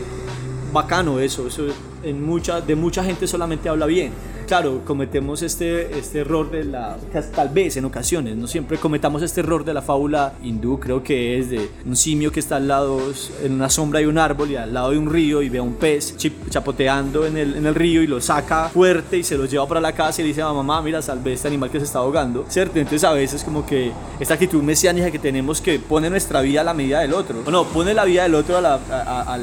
bacano 0.73 1.19
eso, 1.19 1.49
eso 1.49 1.67
en 2.03 2.25
mucha, 2.25 2.61
de 2.61 2.75
mucha 2.75 3.05
gente 3.05 3.27
solamente 3.27 3.69
habla 3.69 3.87
bien 3.87 4.13
claro, 4.53 4.83
cometemos 4.85 5.41
este, 5.41 5.99
este 5.99 6.21
error 6.21 6.51
de 6.51 6.65
la, 6.65 6.99
tal 7.35 7.49
vez 7.49 7.79
en 7.79 7.87
ocasiones, 7.87 8.37
no 8.37 8.47
siempre 8.47 8.77
cometamos 8.77 9.23
este 9.23 9.41
error 9.41 9.65
de 9.65 9.73
la 9.73 9.81
fábula 9.81 10.35
hindú, 10.43 10.79
creo 10.79 11.03
que 11.03 11.39
es 11.39 11.49
de 11.49 11.71
un 11.87 11.97
simio 11.97 12.31
que 12.31 12.41
está 12.41 12.57
al 12.57 12.69
lado, 12.69 13.01
en 13.43 13.53
una 13.53 13.71
sombra 13.71 14.01
de 14.01 14.09
un 14.09 14.19
árbol 14.19 14.51
y 14.51 14.57
al 14.57 14.75
lado 14.75 14.91
de 14.91 14.99
un 14.99 15.11
río 15.11 15.41
y 15.41 15.49
ve 15.49 15.57
a 15.57 15.63
un 15.63 15.77
pez 15.77 16.17
chapoteando 16.51 17.27
en 17.27 17.39
el, 17.39 17.57
en 17.57 17.65
el 17.65 17.75
río 17.75 18.03
y 18.03 18.07
lo 18.07 18.21
saca 18.21 18.69
fuerte 18.69 19.17
y 19.17 19.25
se 19.25 19.39
lo 19.39 19.47
lleva 19.47 19.67
para 19.67 19.81
la 19.81 19.93
casa 19.93 20.21
y 20.21 20.25
dice 20.27 20.43
a 20.43 20.53
mamá, 20.53 20.83
mira, 20.83 21.01
salve 21.01 21.33
este 21.33 21.49
animal 21.49 21.71
que 21.71 21.79
se 21.79 21.87
está 21.87 22.01
ahogando, 22.01 22.45
¿cierto? 22.49 22.79
Entonces 22.79 23.05
a 23.05 23.13
veces 23.13 23.45
como 23.45 23.65
que 23.65 23.91
esta 24.21 24.35
actitud 24.35 24.63
mesiánica 24.63 25.11
que 25.11 25.19
tenemos 25.19 25.63
que 25.63 25.79
pone 25.79 26.11
nuestra 26.11 26.43
vida 26.43 26.61
a 26.61 26.65
la 26.65 26.75
medida 26.75 27.01
del 27.01 27.15
otro, 27.15 27.39
o 27.45 27.51
no, 27.51 27.65
pone 27.65 27.95
la 27.95 28.05
vida 28.05 28.25
del 28.25 28.35
otro 28.35 28.59
a, 28.59 28.75
a, 28.75 29.39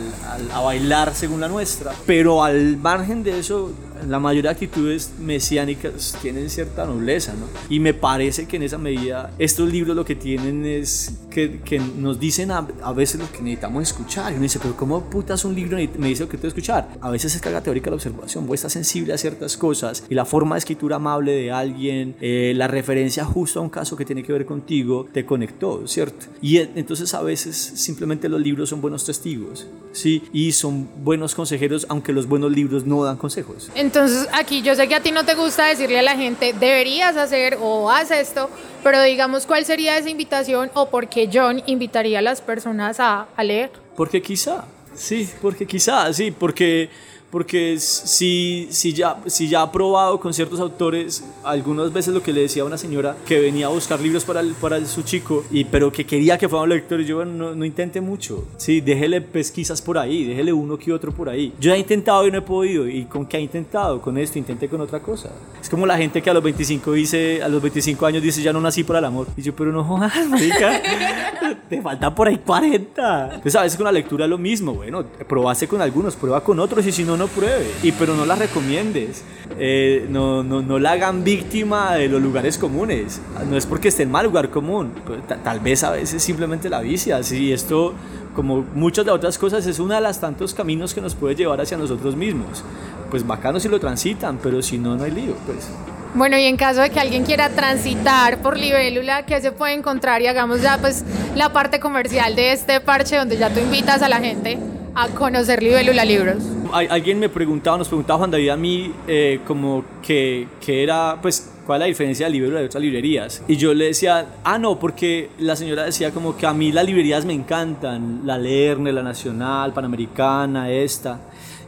a 0.54 0.62
bailar 0.62 1.16
según 1.16 1.42
la 1.42 1.48
nuestra, 1.48 1.94
pero 2.06 2.44
al 2.50 2.78
margen 2.78 3.24
de 3.24 3.40
eso 3.40 3.72
la 4.08 4.20
mayoría 4.20 4.50
de 4.50 4.54
actitudes 4.54 5.14
mesiánicas 5.20 6.18
tienen 6.22 6.50
cierta 6.50 6.86
nobleza, 6.86 7.34
¿no? 7.34 7.48
Y 7.70 7.80
me 7.80 7.94
parece 7.94 8.48
que 8.48 8.58
en 8.58 8.64
esa 8.64 8.78
medida 8.78 9.32
estos 9.40 9.72
libros 9.72 9.96
lo 9.96 10.06
que 10.06 10.16
tienen 10.16 10.66
es 10.66 11.20
que, 11.30 11.60
que 11.60 11.80
nos 11.80 12.20
dicen 12.20 12.52
a, 12.52 12.68
a, 12.82 12.94
veces 12.94 13.20
lo 13.20 13.32
que 13.32 13.42
necesitamos 13.42 13.84
escuchar. 13.84 14.32
Y 14.32 14.36
uno 14.36 14.44
dice, 14.44 14.60
pero 14.62 14.76
¿cómo 14.76 15.10
putas 15.10 15.46
un 15.46 15.56
libro 15.56 15.78
me 15.98 16.08
dice 16.08 16.24
lo 16.24 16.30
que 16.30 16.38
tengo 16.38 16.54
que 16.54 16.60
escuchar? 16.60 16.90
A 17.02 17.10
veces 17.10 17.36
es 17.36 17.42
carga 17.42 17.62
teórica 17.62 17.90
la 17.90 17.96
observación, 17.96 18.48
vos 18.48 18.56
estás 18.56 18.74
sensible 18.74 19.14
a 19.14 19.18
ciertas 19.18 19.58
cosas 19.58 20.04
y 20.10 20.16
la 20.16 20.26
forma 20.26 20.56
de 20.56 20.60
escritura 20.60 20.98
amable 20.98 21.32
de 21.32 21.52
alguien, 21.52 22.16
eh, 22.22 22.54
la 22.56 22.68
referencia 22.68 23.26
justo 23.26 23.60
a 23.60 23.64
un 23.64 23.70
caso 23.70 23.96
que 23.96 24.06
tiene 24.06 24.24
que 24.24 24.34
ver 24.34 24.46
contigo, 24.46 25.08
te 25.12 25.26
conectó, 25.26 25.88
¿cierto? 25.88 26.28
Y 26.42 26.58
entonces 26.58 27.14
a 27.14 27.22
veces 27.22 27.56
simplemente 27.56 28.30
los 28.30 28.42
libros 28.42 28.70
son 28.70 28.82
buenos 28.82 29.06
testigos, 29.06 29.68
¿sí? 29.92 30.24
Y 30.34 30.52
son 30.52 30.88
buenos 31.04 31.36
consejeros, 31.36 31.86
aunque 31.90 32.14
los 32.14 32.28
buenos 32.28 32.52
libros 32.52 32.86
no 32.86 33.04
dan 33.04 33.18
consejos. 33.18 33.70
Entonces, 33.90 34.28
aquí 34.34 34.62
yo 34.62 34.76
sé 34.76 34.88
que 34.88 34.94
a 34.94 35.00
ti 35.00 35.12
no 35.12 35.26
te 35.26 35.34
gusta 35.34 35.66
decirle 35.66 35.98
a 35.98 36.04
la 36.04 36.16
gente, 36.16 36.54
deberías 36.54 37.18
hacer 37.18 37.58
o 37.60 37.90
haz 37.90 38.12
esto, 38.12 38.48
pero 38.84 39.02
digamos, 39.02 39.48
¿cuál 39.48 39.66
sería 39.66 39.98
esa 39.98 40.12
invitación 40.12 40.70
o 40.76 40.92
por 40.92 41.10
qué 41.10 41.28
John 41.34 41.64
invitaría 41.66 42.20
a 42.20 42.22
las 42.22 42.40
personas 42.40 43.00
a, 43.00 43.26
leer? 43.42 43.72
Porque 43.96 44.22
quizá, 44.22 44.66
sí, 44.94 45.28
porque 45.42 45.66
quizá, 45.66 46.14
sí, 46.14 46.30
porque 46.30 46.92
porque 47.32 47.78
si, 47.80 48.68
si, 48.72 48.94
ya, 48.94 49.18
si 49.28 49.48
ya 49.48 49.62
ha 49.62 49.72
probado 49.72 50.20
con 50.20 50.34
ciertos 50.34 50.60
autores, 50.60 51.24
algunas 51.44 51.94
veces 51.94 52.14
lo 52.14 52.24
que 52.24 52.34
le 52.34 52.42
decía 52.42 52.64
a 52.64 52.66
una 52.66 52.78
señora 52.78 53.16
que 53.26 53.40
venía 53.40 53.68
a 53.68 53.70
buscar 53.70 54.00
libros 54.00 54.26
para, 54.26 54.44
para 54.60 54.84
su 54.86 55.04
chico, 55.04 55.44
y, 55.52 55.64
pero 55.66 55.92
que 55.92 56.06
quería 56.06 56.38
que 56.38 56.50
fuera 56.50 56.64
un 56.64 56.70
lector, 56.70 57.02
y 57.02 57.06
yo, 57.06 57.18
bueno, 57.18 57.32
no, 57.32 57.56
no, 57.56 57.66
intente 57.66 58.02
mucho, 58.02 58.46
sí, 58.58 58.82
déjele 58.82 59.22
pesquisas 59.22 59.82
por 59.82 59.98
ahí, 59.98 60.26
déjele 60.26 60.54
uno 60.54 60.78
que 60.78 60.92
otro 60.92 61.12
por 61.12 61.30
ahí. 61.30 61.54
Yo 61.60 61.74
he 61.74 61.78
intentado 61.78 62.26
y 62.28 62.32
no 62.32 62.40
he 62.40 62.42
podido, 62.42 62.88
y 62.88 63.06
¿con 63.06 63.26
qué 63.26 63.38
ha 63.38 63.40
intentado? 63.40 64.02
Con 64.02 64.18
esto, 64.18 64.40
intenté 64.40 64.68
con 64.68 64.82
otra 64.82 65.00
cosa. 65.00 65.30
Es 65.70 65.72
como 65.72 65.86
la 65.86 65.98
gente 65.98 66.20
que 66.24 66.32
a 66.32 66.34
los 66.34 66.42
25 66.42 66.94
dice, 66.94 67.44
a 67.44 67.48
los 67.48 67.62
25 67.62 68.04
años 68.04 68.24
dice, 68.24 68.42
ya 68.42 68.52
no 68.52 68.60
nací 68.60 68.84
por 68.84 68.96
el 68.96 69.06
amor. 69.06 69.28
Y 69.38 69.44
yo, 69.44 69.56
pero 69.56 69.72
no 69.72 69.84
jodas, 69.84 70.28
marica, 70.28 70.82
te 71.70 71.80
falta 71.80 72.16
por 72.16 72.28
ahí 72.28 72.38
40. 72.38 73.26
Entonces 73.36 73.56
a 73.56 73.62
veces 73.62 73.78
con 73.78 73.84
la 73.84 73.92
lectura 73.92 74.26
es 74.26 74.32
lo 74.32 74.40
mismo, 74.40 74.74
bueno, 74.74 75.06
probaste 75.28 75.68
con 75.68 75.80
algunos, 75.80 76.16
prueba 76.16 76.44
con 76.44 76.60
otros, 76.60 76.88
y 76.88 76.92
si 76.92 77.04
no, 77.04 77.16
no 77.18 77.28
pruebe. 77.28 77.68
Y 77.84 77.92
pero 77.92 78.16
no 78.16 78.26
la 78.26 78.34
recomiendes. 78.34 79.24
Eh, 79.60 80.08
no, 80.10 80.44
no, 80.44 80.64
no, 80.64 80.80
la 80.80 80.94
hagan 80.94 81.24
víctima 81.24 81.94
de 81.94 82.10
los 82.10 82.20
lugares 82.20 82.58
comunes. 82.58 83.22
No 83.48 83.56
es 83.56 83.68
porque 83.68 83.90
esté 83.90 84.02
en 84.02 84.10
mal 84.10 84.26
lugar 84.26 84.50
común. 84.50 84.92
Pues, 85.06 85.20
tal 85.44 85.60
vez 85.60 85.84
a 85.84 85.92
veces 85.92 86.24
simplemente 86.24 86.68
la 86.68 86.82
vicia. 86.82 87.22
Y 87.30 87.52
esto, 87.52 87.94
como 88.36 88.66
muchas 88.74 89.06
de 89.06 89.12
otras 89.12 89.38
cosas, 89.38 89.66
es 89.66 89.80
uno 89.80 89.96
de 89.96 90.02
los 90.02 90.20
tantos 90.20 90.54
caminos 90.54 90.94
que 90.94 91.02
nos 91.02 91.16
puede 91.16 91.36
llevar 91.36 91.62
hacia 91.62 91.78
nosotros 91.78 92.16
mismos. 92.16 92.64
Pues 93.10 93.26
bacano 93.26 93.60
si 93.60 93.68
lo 93.70 93.80
transitan, 93.80 94.40
pero 94.42 94.62
si 94.62 94.78
no, 94.78 94.96
no 94.96 95.04
hay 95.04 95.12
lío. 95.12 95.34
Pues. 95.46 95.70
Bueno, 96.14 96.38
y 96.38 96.44
en 96.44 96.58
caso 96.58 96.82
de 96.82 96.90
que 96.90 97.00
alguien 97.00 97.24
quiera 97.24 97.50
transitar 97.50 98.42
por 98.42 98.58
Libélula, 98.58 99.26
¿qué 99.26 99.42
se 99.42 99.52
puede 99.52 99.74
encontrar? 99.74 100.22
Y 100.22 100.28
hagamos 100.28 100.62
ya 100.62 100.78
pues 100.80 101.04
la 101.36 101.54
parte 101.54 101.80
comercial 101.80 102.36
de 102.36 102.54
este 102.54 102.80
parche 102.80 103.18
donde 103.18 103.38
ya 103.38 103.50
tú 103.54 103.60
invitas 103.60 104.02
a 104.02 104.10
la 104.10 104.20
gente 104.20 104.58
a 104.96 105.08
conocer 105.10 105.62
Libélula 105.62 106.06
Libros 106.06 106.44
alguien 106.72 107.20
me 107.20 107.30
preguntaba, 107.30 107.78
nos 107.78 107.88
preguntaba 107.88 108.20
Juan 108.20 108.32
David 108.32 108.50
a 108.50 108.58
mí, 108.58 108.94
eh, 109.08 109.42
como 109.46 109.84
que, 110.02 110.48
que, 110.64 110.84
era, 110.84 111.18
pues, 111.22 111.52
cuál 111.70 111.82
es 111.82 111.86
la 111.86 111.88
diferencia 111.90 112.26
de 112.26 112.32
libro 112.32 112.58
de 112.58 112.66
otras 112.66 112.82
librerías. 112.82 113.44
Y 113.48 113.56
yo 113.56 113.76
le 113.76 113.86
decía, 113.86 114.26
ah, 114.44 114.58
no, 114.58 114.80
porque 114.80 115.30
la 115.38 115.56
señora 115.56 115.84
decía 115.84 116.10
como 116.10 116.36
que 116.36 116.48
a 116.48 116.52
mí 116.52 116.72
las 116.72 116.84
librerías 116.84 117.26
me 117.26 117.34
encantan, 117.34 118.22
la 118.26 118.40
Lerner, 118.40 118.92
la 118.92 119.04
Nacional, 119.04 119.72
Panamericana, 119.72 120.72
esta. 120.72 121.20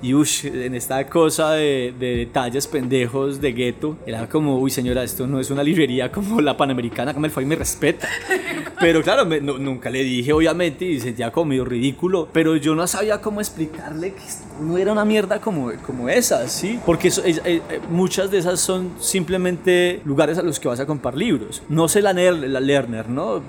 Y 0.01 0.13
uff, 0.13 0.45
en 0.45 0.73
esta 0.73 1.07
cosa 1.07 1.51
de, 1.51 1.93
de, 1.99 2.15
detalles 2.15 2.67
pendejos 2.67 3.39
de 3.39 3.53
gueto, 3.53 3.97
era 4.05 4.27
como, 4.27 4.59
uy 4.59 4.71
señora, 4.71 5.03
esto 5.03 5.27
no 5.27 5.39
es 5.39 5.51
una 5.51 5.63
librería 5.63 6.11
como 6.11 6.41
la 6.41 6.57
Panamericana, 6.57 7.13
como 7.13 7.27
el 7.27 7.31
FAI 7.31 7.45
me 7.45 7.55
respeta. 7.55 8.07
Pero 8.79 9.03
claro, 9.03 9.25
nunca 9.25 9.91
le 9.91 10.03
dije, 10.03 10.33
obviamente, 10.33 10.85
y 10.85 10.99
sentía 10.99 11.31
como 11.31 11.49
medio 11.49 11.63
ridículo, 11.65 12.27
pero 12.33 12.55
yo 12.55 12.73
no 12.73 12.87
sabía 12.87 13.21
cómo 13.21 13.39
explicarle 13.39 14.13
que 14.13 14.23
no 14.59 14.75
era 14.75 14.91
una 14.91 15.05
mierda 15.05 15.39
como, 15.39 15.71
como 15.85 16.09
esa, 16.09 16.47
¿sí? 16.47 16.79
Porque 16.83 17.09
eh, 17.09 17.39
eh, 17.45 17.61
muchas 17.91 18.31
de 18.31 18.39
esas 18.39 18.59
son 18.59 18.93
simplemente 18.99 20.01
lugares 20.03 20.39
a 20.39 20.41
los 20.41 20.59
que 20.59 20.67
vas 20.67 20.79
a 20.79 20.87
comprar 20.87 21.15
libros. 21.15 21.61
No 21.69 21.87
sé 21.87 22.01
la, 22.01 22.11
la 22.13 22.59
Lerner, 22.59 23.07
¿no? 23.07 23.43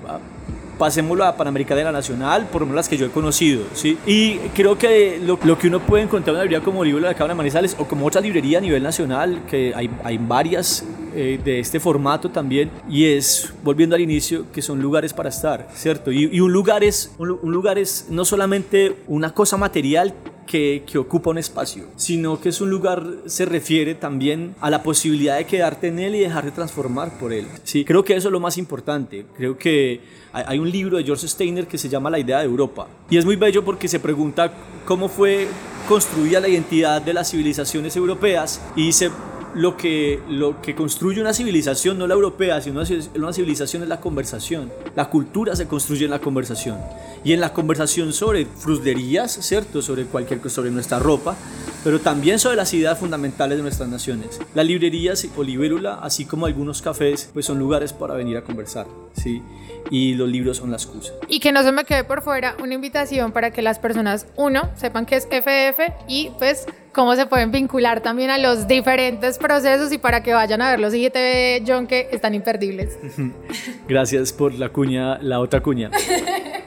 Pasémoslo 0.77 1.23
a 1.23 1.35
Panamericana 1.35 1.79
de 1.79 1.83
la 1.85 1.91
Nacional, 1.91 2.47
por 2.51 2.61
lo 2.61 2.67
menos 2.67 2.77
las 2.77 2.89
que 2.89 2.97
yo 2.97 3.05
he 3.05 3.09
conocido, 3.09 3.63
¿sí? 3.73 3.97
Y 4.05 4.37
creo 4.53 4.77
que 4.77 5.19
lo, 5.23 5.39
lo 5.43 5.57
que 5.57 5.67
uno 5.67 5.79
puede 5.79 6.03
encontrar 6.03 6.35
en 6.35 6.35
una 6.35 6.43
librería 6.43 6.63
como 6.63 6.83
Libro 6.83 7.01
de 7.01 7.07
la 7.07 7.13
Cámara 7.13 7.33
de 7.33 7.37
Manizales 7.37 7.75
o 7.79 7.85
como 7.85 8.05
otra 8.05 8.21
librería 8.21 8.57
a 8.57 8.61
nivel 8.61 8.83
nacional, 8.83 9.41
que 9.49 9.73
hay, 9.75 9.89
hay 10.03 10.17
varias 10.17 10.83
eh, 11.15 11.39
de 11.43 11.59
este 11.59 11.79
formato 11.79 12.29
también, 12.29 12.71
y 12.89 13.05
es, 13.05 13.53
volviendo 13.63 13.95
al 13.95 14.01
inicio, 14.01 14.51
que 14.51 14.61
son 14.61 14.81
lugares 14.81 15.13
para 15.13 15.29
estar, 15.29 15.69
¿cierto? 15.73 16.11
Y, 16.11 16.25
y 16.25 16.39
un, 16.39 16.51
lugar 16.51 16.83
es, 16.83 17.13
un, 17.17 17.37
un 17.41 17.51
lugar 17.51 17.77
es 17.77 18.07
no 18.09 18.25
solamente 18.25 18.95
una 19.07 19.33
cosa 19.33 19.57
material, 19.57 20.13
que, 20.45 20.83
que, 20.85 20.97
ocupa 20.97 21.29
un 21.29 21.37
espacio, 21.37 21.85
sino 21.95 22.39
que 22.39 22.49
es 22.49 22.61
un 22.61 22.69
lugar, 22.69 23.03
se 23.25 23.45
refiere 23.45 23.95
también 23.95 24.55
a 24.61 24.69
la 24.69 24.83
posibilidad 24.83 25.37
de 25.37 25.45
quedarte 25.45 25.87
en 25.87 25.99
él 25.99 26.15
y 26.15 26.19
dejarte 26.19 26.51
transformar 26.51 27.17
por 27.17 27.33
él. 27.33 27.47
Sí, 27.63 27.85
creo 27.85 28.03
que 28.03 28.15
eso 28.15 28.27
es 28.27 28.31
lo 28.31 28.39
más 28.39 28.57
importante. 28.57 29.25
Creo 29.35 29.57
que 29.57 30.01
hay 30.31 30.59
un 30.59 30.69
libro 30.69 30.97
de 30.97 31.03
George 31.03 31.27
Steiner 31.27 31.67
que 31.67 31.77
se 31.77 31.89
llama 31.89 32.09
La 32.09 32.19
idea 32.19 32.39
de 32.39 32.45
Europa. 32.45 32.87
Y 33.09 33.17
es 33.17 33.25
muy 33.25 33.35
bello 33.35 33.63
porque 33.63 33.87
se 33.87 33.99
pregunta 33.99 34.51
cómo 34.85 35.09
fue 35.09 35.47
construida 35.87 36.39
la 36.39 36.47
identidad 36.47 37.01
de 37.01 37.13
las 37.13 37.31
civilizaciones 37.31 37.95
europeas 37.95 38.61
y 38.75 38.85
dice, 38.87 39.11
lo 39.55 39.77
que, 39.77 40.19
lo 40.29 40.61
que 40.61 40.75
construye 40.75 41.21
una 41.21 41.33
civilización, 41.33 41.97
no 41.97 42.07
la 42.07 42.13
europea, 42.13 42.61
sino 42.61 42.81
una 43.15 43.33
civilización 43.33 43.83
es 43.83 43.89
la 43.89 43.99
conversación. 43.99 44.71
La 44.95 45.09
cultura 45.09 45.55
se 45.55 45.67
construye 45.67 46.05
en 46.05 46.11
la 46.11 46.19
conversación. 46.19 46.77
Y 47.23 47.33
en 47.33 47.39
la 47.39 47.53
conversación 47.53 48.13
sobre 48.13 48.45
fruslerías, 48.45 49.31
¿cierto? 49.31 49.81
Sobre 49.81 50.05
cualquier 50.05 50.39
cosa, 50.39 50.55
sobre 50.55 50.71
nuestra 50.71 50.99
ropa, 50.99 51.35
pero 51.83 51.99
también 51.99 52.39
sobre 52.39 52.55
las 52.55 52.73
ideas 52.73 52.97
fundamentales 52.97 53.57
de 53.57 53.63
nuestras 53.63 53.89
naciones. 53.89 54.39
Las 54.55 54.65
librerías 54.65 55.27
o 55.35 55.43
libélula, 55.43 55.99
así 56.01 56.25
como 56.25 56.45
algunos 56.45 56.81
cafés, 56.81 57.29
pues 57.33 57.45
son 57.45 57.59
lugares 57.59 57.93
para 57.93 58.15
venir 58.15 58.37
a 58.37 58.43
conversar, 58.43 58.87
¿sí? 59.13 59.41
Y 59.89 60.15
los 60.15 60.29
libros 60.29 60.57
son 60.57 60.71
la 60.71 60.77
excusa. 60.77 61.13
Y 61.27 61.39
que 61.39 61.51
no 61.51 61.61
se 61.63 61.71
me 61.71 61.83
quede 61.85 62.03
por 62.03 62.21
fuera 62.21 62.55
una 62.61 62.73
invitación 62.73 63.31
para 63.31 63.51
que 63.51 63.61
las 63.61 63.79
personas, 63.79 64.25
uno, 64.35 64.69
sepan 64.75 65.05
que 65.05 65.17
es 65.17 65.25
FF 65.25 65.93
y 66.07 66.31
pues 66.39 66.65
cómo 66.93 67.15
se 67.15 67.25
pueden 67.25 67.51
vincular 67.51 68.01
también 68.01 68.29
a 68.29 68.37
los 68.37 68.67
diferentes 68.67 69.37
procesos 69.37 69.91
y 69.91 69.97
para 69.97 70.23
que 70.23 70.33
vayan 70.33 70.61
a 70.61 70.69
ver 70.69 70.79
los 70.79 70.93
IGTV, 70.93 71.63
John, 71.67 71.87
que 71.87 72.07
están 72.11 72.33
imperdibles. 72.33 72.97
Gracias 73.87 74.31
por 74.31 74.53
la 74.53 74.69
cuña, 74.69 75.17
la 75.19 75.39
otra 75.39 75.61
cuña. 75.61 75.89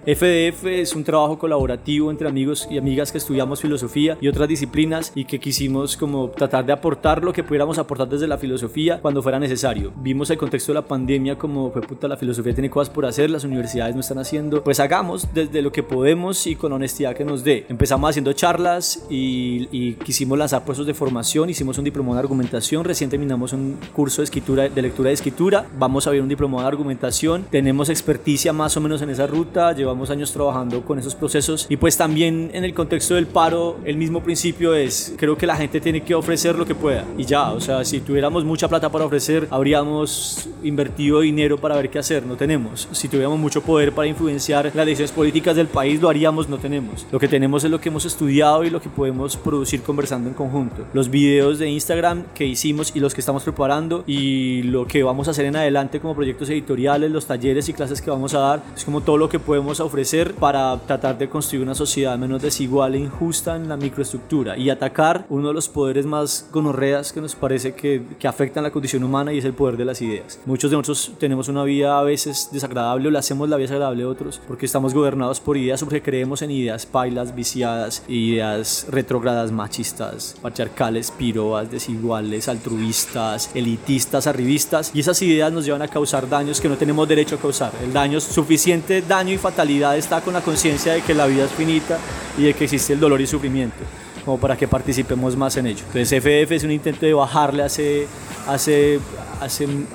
FDF 0.06 0.66
es 0.66 0.94
un 0.94 1.02
trabajo 1.02 1.36
colaborativo 1.36 2.12
entre 2.12 2.28
amigos 2.28 2.68
y 2.70 2.78
amigas 2.78 3.10
que 3.10 3.18
estudiamos 3.18 3.60
filosofía 3.60 4.16
y 4.20 4.28
otras 4.28 4.48
disciplinas 4.48 5.10
y 5.16 5.24
que 5.24 5.40
quisimos 5.40 5.96
como 5.96 6.30
tratar 6.30 6.64
de 6.64 6.72
aportar 6.72 7.24
lo 7.24 7.32
que 7.32 7.42
pudiéramos 7.42 7.76
aportar 7.76 8.08
desde 8.08 8.28
la 8.28 8.38
filosofía 8.38 9.00
cuando 9.02 9.20
fuera 9.20 9.40
necesario. 9.40 9.92
Vimos 9.96 10.30
el 10.30 10.38
contexto 10.38 10.70
de 10.70 10.74
la 10.74 10.86
pandemia 10.86 11.36
como 11.36 11.72
fue 11.72 11.82
puta 11.82 12.06
la 12.06 12.16
filosofía 12.16 12.54
tiene 12.54 12.70
cosas 12.70 12.94
por 12.94 13.04
hacer, 13.04 13.30
las 13.30 13.42
universidades 13.42 13.96
no 13.96 14.00
están 14.00 14.18
haciendo, 14.18 14.62
pues 14.62 14.78
hagamos 14.78 15.26
desde 15.34 15.60
lo 15.60 15.72
que 15.72 15.82
podemos 15.82 16.46
y 16.46 16.54
con 16.54 16.72
honestidad 16.72 17.16
que 17.16 17.24
nos 17.24 17.42
dé. 17.42 17.66
Empezamos 17.68 18.08
haciendo 18.08 18.32
charlas 18.32 19.04
y, 19.10 19.66
y 19.72 19.94
quisimos 19.94 20.38
lanzar 20.38 20.64
puestos 20.64 20.86
de 20.86 20.94
formación, 20.94 21.50
hicimos 21.50 21.78
un 21.78 21.84
diplomado 21.84 22.14
de 22.14 22.20
argumentación, 22.20 22.84
recién 22.84 23.10
terminamos 23.10 23.52
un 23.52 23.76
curso 23.92 24.22
de 24.22 24.26
escritura 24.26 24.68
de 24.68 24.82
lectura 24.82 25.08
de 25.08 25.14
escritura, 25.14 25.66
vamos 25.76 26.06
a 26.06 26.12
ver 26.12 26.22
un 26.22 26.28
diplomado 26.28 26.62
de 26.62 26.68
argumentación, 26.68 27.44
tenemos 27.50 27.88
experticia 27.88 28.52
más 28.52 28.76
o 28.76 28.80
menos 28.80 29.02
en 29.02 29.10
esa 29.10 29.26
ruta, 29.26 29.72
llevamos 29.72 29.95
años 30.10 30.32
trabajando 30.32 30.82
con 30.82 30.98
esos 30.98 31.14
procesos 31.14 31.66
y 31.68 31.76
pues 31.76 31.96
también 31.96 32.50
en 32.52 32.64
el 32.64 32.74
contexto 32.74 33.14
del 33.14 33.26
paro 33.26 33.78
el 33.84 33.96
mismo 33.96 34.22
principio 34.22 34.74
es 34.74 35.14
creo 35.16 35.36
que 35.36 35.46
la 35.46 35.56
gente 35.56 35.80
tiene 35.80 36.02
que 36.02 36.14
ofrecer 36.14 36.56
lo 36.56 36.66
que 36.66 36.74
pueda 36.74 37.04
y 37.16 37.24
ya, 37.24 37.52
o 37.52 37.60
sea, 37.60 37.84
si 37.84 38.00
tuviéramos 38.00 38.44
mucha 38.44 38.68
plata 38.68 38.90
para 38.90 39.04
ofrecer 39.04 39.48
habríamos 39.50 40.48
invertido 40.62 41.20
dinero 41.20 41.58
para 41.58 41.76
ver 41.76 41.90
qué 41.90 41.98
hacer, 41.98 42.24
no 42.26 42.36
tenemos. 42.36 42.88
Si 42.92 43.08
tuviéramos 43.08 43.38
mucho 43.38 43.62
poder 43.62 43.92
para 43.92 44.08
influenciar 44.08 44.70
las 44.74 44.86
decisiones 44.86 45.12
políticas 45.12 45.56
del 45.56 45.66
país 45.66 46.00
lo 46.00 46.08
haríamos, 46.08 46.48
no 46.48 46.58
tenemos. 46.58 47.06
Lo 47.10 47.18
que 47.18 47.28
tenemos 47.28 47.64
es 47.64 47.70
lo 47.70 47.80
que 47.80 47.88
hemos 47.88 48.04
estudiado 48.04 48.64
y 48.64 48.70
lo 48.70 48.80
que 48.80 48.88
podemos 48.88 49.36
producir 49.36 49.82
conversando 49.82 50.28
en 50.28 50.34
conjunto. 50.34 50.84
Los 50.92 51.10
videos 51.10 51.58
de 51.58 51.70
Instagram 51.70 52.24
que 52.34 52.46
hicimos 52.46 52.92
y 52.94 53.00
los 53.00 53.14
que 53.14 53.20
estamos 53.20 53.42
preparando 53.42 54.04
y 54.06 54.62
lo 54.64 54.86
que 54.86 55.02
vamos 55.02 55.28
a 55.28 55.30
hacer 55.30 55.46
en 55.46 55.56
adelante 55.56 56.00
como 56.00 56.14
proyectos 56.14 56.48
editoriales, 56.50 57.10
los 57.10 57.26
talleres 57.26 57.68
y 57.68 57.72
clases 57.72 58.00
que 58.00 58.10
vamos 58.10 58.34
a 58.34 58.38
dar, 58.38 58.62
es 58.74 58.84
como 58.84 59.00
todo 59.00 59.16
lo 59.16 59.28
que 59.28 59.38
podemos 59.38 59.80
ofrecer 59.86 60.34
para 60.34 60.76
tratar 60.86 61.18
de 61.18 61.28
construir 61.28 61.62
una 61.62 61.74
sociedad 61.74 62.18
menos 62.18 62.42
desigual 62.42 62.94
e 62.94 62.98
injusta 62.98 63.56
en 63.56 63.68
la 63.68 63.76
microestructura 63.76 64.56
y 64.56 64.70
atacar 64.70 65.26
uno 65.28 65.48
de 65.48 65.54
los 65.54 65.68
poderes 65.68 66.06
más 66.06 66.48
gonorreas 66.52 67.12
que 67.12 67.20
nos 67.20 67.34
parece 67.34 67.74
que, 67.74 68.02
que 68.18 68.28
afectan 68.28 68.64
la 68.64 68.70
condición 68.70 69.04
humana 69.04 69.32
y 69.32 69.38
es 69.38 69.44
el 69.44 69.54
poder 69.54 69.76
de 69.76 69.84
las 69.84 70.02
ideas. 70.02 70.40
Muchos 70.46 70.70
de 70.70 70.76
nosotros 70.76 71.12
tenemos 71.18 71.48
una 71.48 71.64
vida 71.64 71.98
a 71.98 72.02
veces 72.02 72.48
desagradable 72.52 73.08
o 73.08 73.10
le 73.10 73.18
hacemos 73.18 73.48
la 73.48 73.56
vida 73.56 73.68
desagradable 73.68 74.04
a 74.04 74.08
otros 74.08 74.40
porque 74.46 74.66
estamos 74.66 74.94
gobernados 74.94 75.40
por 75.40 75.56
ideas 75.56 75.82
porque 75.82 76.02
creemos 76.02 76.42
en 76.42 76.50
ideas 76.50 76.86
pailas, 76.86 77.34
viciadas, 77.34 78.02
ideas 78.08 78.86
retrógradas, 78.90 79.52
machistas, 79.52 80.36
patriarcales, 80.42 81.10
pirobas, 81.10 81.70
desiguales, 81.70 82.48
altruistas, 82.48 83.50
elitistas, 83.54 84.26
arribistas 84.26 84.90
y 84.94 85.00
esas 85.00 85.20
ideas 85.22 85.52
nos 85.52 85.64
llevan 85.64 85.82
a 85.82 85.88
causar 85.88 86.28
daños 86.28 86.60
que 86.60 86.68
no 86.68 86.76
tenemos 86.76 87.08
derecho 87.08 87.36
a 87.36 87.38
causar. 87.38 87.72
El 87.82 87.92
daño, 87.92 88.20
suficiente 88.20 89.02
daño 89.02 89.32
y 89.32 89.38
fatalidad 89.38 89.75
está 89.96 90.20
con 90.20 90.34
la 90.34 90.40
conciencia 90.40 90.92
de 90.92 91.02
que 91.02 91.14
la 91.14 91.26
vida 91.26 91.44
es 91.44 91.50
finita 91.50 91.98
y 92.38 92.44
de 92.44 92.54
que 92.54 92.64
existe 92.64 92.92
el 92.92 93.00
dolor 93.00 93.20
y 93.20 93.26
sufrimiento, 93.26 93.76
como 94.24 94.38
para 94.38 94.56
que 94.56 94.68
participemos 94.68 95.36
más 95.36 95.56
en 95.56 95.66
ello. 95.66 95.84
Entonces 95.86 96.12
FF 96.12 96.52
es 96.52 96.64
un 96.64 96.70
intento 96.70 97.06
de 97.06 97.14
bajarle 97.14 97.62
a 97.62 97.66
ese, 97.66 98.08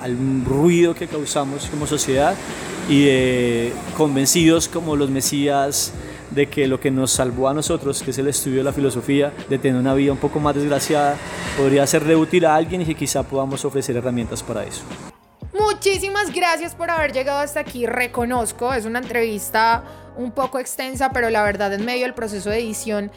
al 0.01 0.45
ruido 0.45 0.93
que 0.93 1.07
causamos 1.07 1.67
como 1.67 1.87
sociedad 1.87 2.35
y 2.89 3.05
de 3.05 3.73
convencidos 3.97 4.67
como 4.67 4.95
los 4.95 5.09
mesías 5.09 5.93
de 6.31 6.47
que 6.47 6.67
lo 6.67 6.79
que 6.79 6.91
nos 6.91 7.11
salvó 7.11 7.49
a 7.49 7.53
nosotros, 7.53 8.01
que 8.01 8.11
es 8.11 8.17
el 8.17 8.27
estudio 8.27 8.59
de 8.59 8.63
la 8.63 8.73
filosofía, 8.73 9.33
de 9.49 9.57
tener 9.57 9.79
una 9.79 9.93
vida 9.93 10.11
un 10.13 10.17
poco 10.17 10.39
más 10.39 10.55
desgraciada, 10.55 11.17
podría 11.57 11.85
serle 11.85 12.15
útil 12.15 12.45
a 12.45 12.55
alguien 12.55 12.81
y 12.81 12.85
que 12.85 12.95
quizá 12.95 13.23
podamos 13.23 13.63
ofrecer 13.65 13.97
herramientas 13.97 14.41
para 14.41 14.63
eso. 14.63 14.81
Muchísimas 15.83 16.31
gracias 16.31 16.75
por 16.75 16.91
haber 16.91 17.11
llegado 17.11 17.39
hasta 17.39 17.59
aquí. 17.59 17.87
Reconozco, 17.87 18.71
es 18.71 18.85
una 18.85 18.99
entrevista 18.99 19.83
un 20.15 20.31
poco 20.31 20.59
extensa, 20.59 21.09
pero 21.11 21.31
la 21.31 21.41
verdad 21.41 21.73
en 21.73 21.83
medio 21.83 22.03
del 22.03 22.13
proceso 22.13 22.51
de 22.51 22.59
edición 22.59 23.11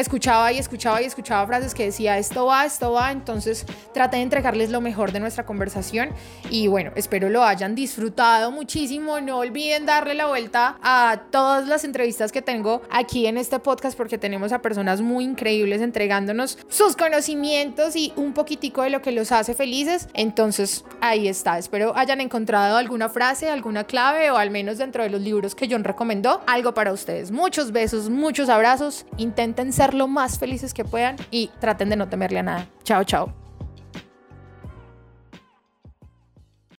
escuchaba 0.00 0.52
y 0.52 0.58
escuchaba 0.58 1.02
y 1.02 1.04
escuchaba 1.04 1.46
frases 1.46 1.74
que 1.74 1.84
decía 1.84 2.18
esto 2.18 2.46
va, 2.46 2.64
esto 2.64 2.92
va, 2.92 3.10
entonces 3.10 3.66
traté 3.92 4.18
de 4.18 4.22
entregarles 4.22 4.70
lo 4.70 4.80
mejor 4.80 5.12
de 5.12 5.20
nuestra 5.20 5.44
conversación 5.44 6.10
y 6.50 6.68
bueno, 6.68 6.92
espero 6.94 7.28
lo 7.28 7.42
hayan 7.44 7.74
disfrutado 7.74 8.50
muchísimo, 8.50 9.20
no 9.20 9.38
olviden 9.38 9.86
darle 9.86 10.14
la 10.14 10.26
vuelta 10.26 10.76
a 10.82 11.22
todas 11.30 11.66
las 11.66 11.84
entrevistas 11.84 12.32
que 12.32 12.42
tengo 12.42 12.82
aquí 12.90 13.26
en 13.26 13.38
este 13.38 13.58
podcast 13.58 13.96
porque 13.96 14.18
tenemos 14.18 14.52
a 14.52 14.62
personas 14.62 15.00
muy 15.00 15.24
increíbles 15.24 15.80
entregándonos 15.82 16.58
sus 16.68 16.96
conocimientos 16.96 17.96
y 17.96 18.12
un 18.16 18.32
poquitico 18.32 18.82
de 18.82 18.90
lo 18.90 19.02
que 19.02 19.12
los 19.12 19.32
hace 19.32 19.54
felices, 19.54 20.08
entonces 20.14 20.84
ahí 21.00 21.28
está, 21.28 21.58
espero 21.58 21.96
hayan 21.96 22.20
encontrado 22.20 22.76
alguna 22.76 23.08
frase, 23.08 23.50
alguna 23.50 23.84
clave 23.84 24.30
o 24.30 24.36
al 24.36 24.50
menos 24.50 24.78
dentro 24.78 25.02
de 25.02 25.10
los 25.10 25.20
libros 25.20 25.54
que 25.54 25.68
John 25.70 25.84
recomendó, 25.84 26.42
algo 26.46 26.74
para 26.74 26.92
ustedes, 26.92 27.30
muchos 27.30 27.72
besos, 27.72 28.10
muchos 28.10 28.48
abrazos, 28.48 29.06
intenten 29.16 29.72
lo 29.94 30.08
más 30.08 30.38
felices 30.38 30.74
que 30.74 30.84
puedan 30.84 31.16
y 31.30 31.50
traten 31.60 31.88
de 31.90 31.96
no 31.96 32.08
temerle 32.08 32.40
a 32.40 32.42
nada. 32.42 32.66
Chao, 32.84 33.04
chao. 33.04 33.47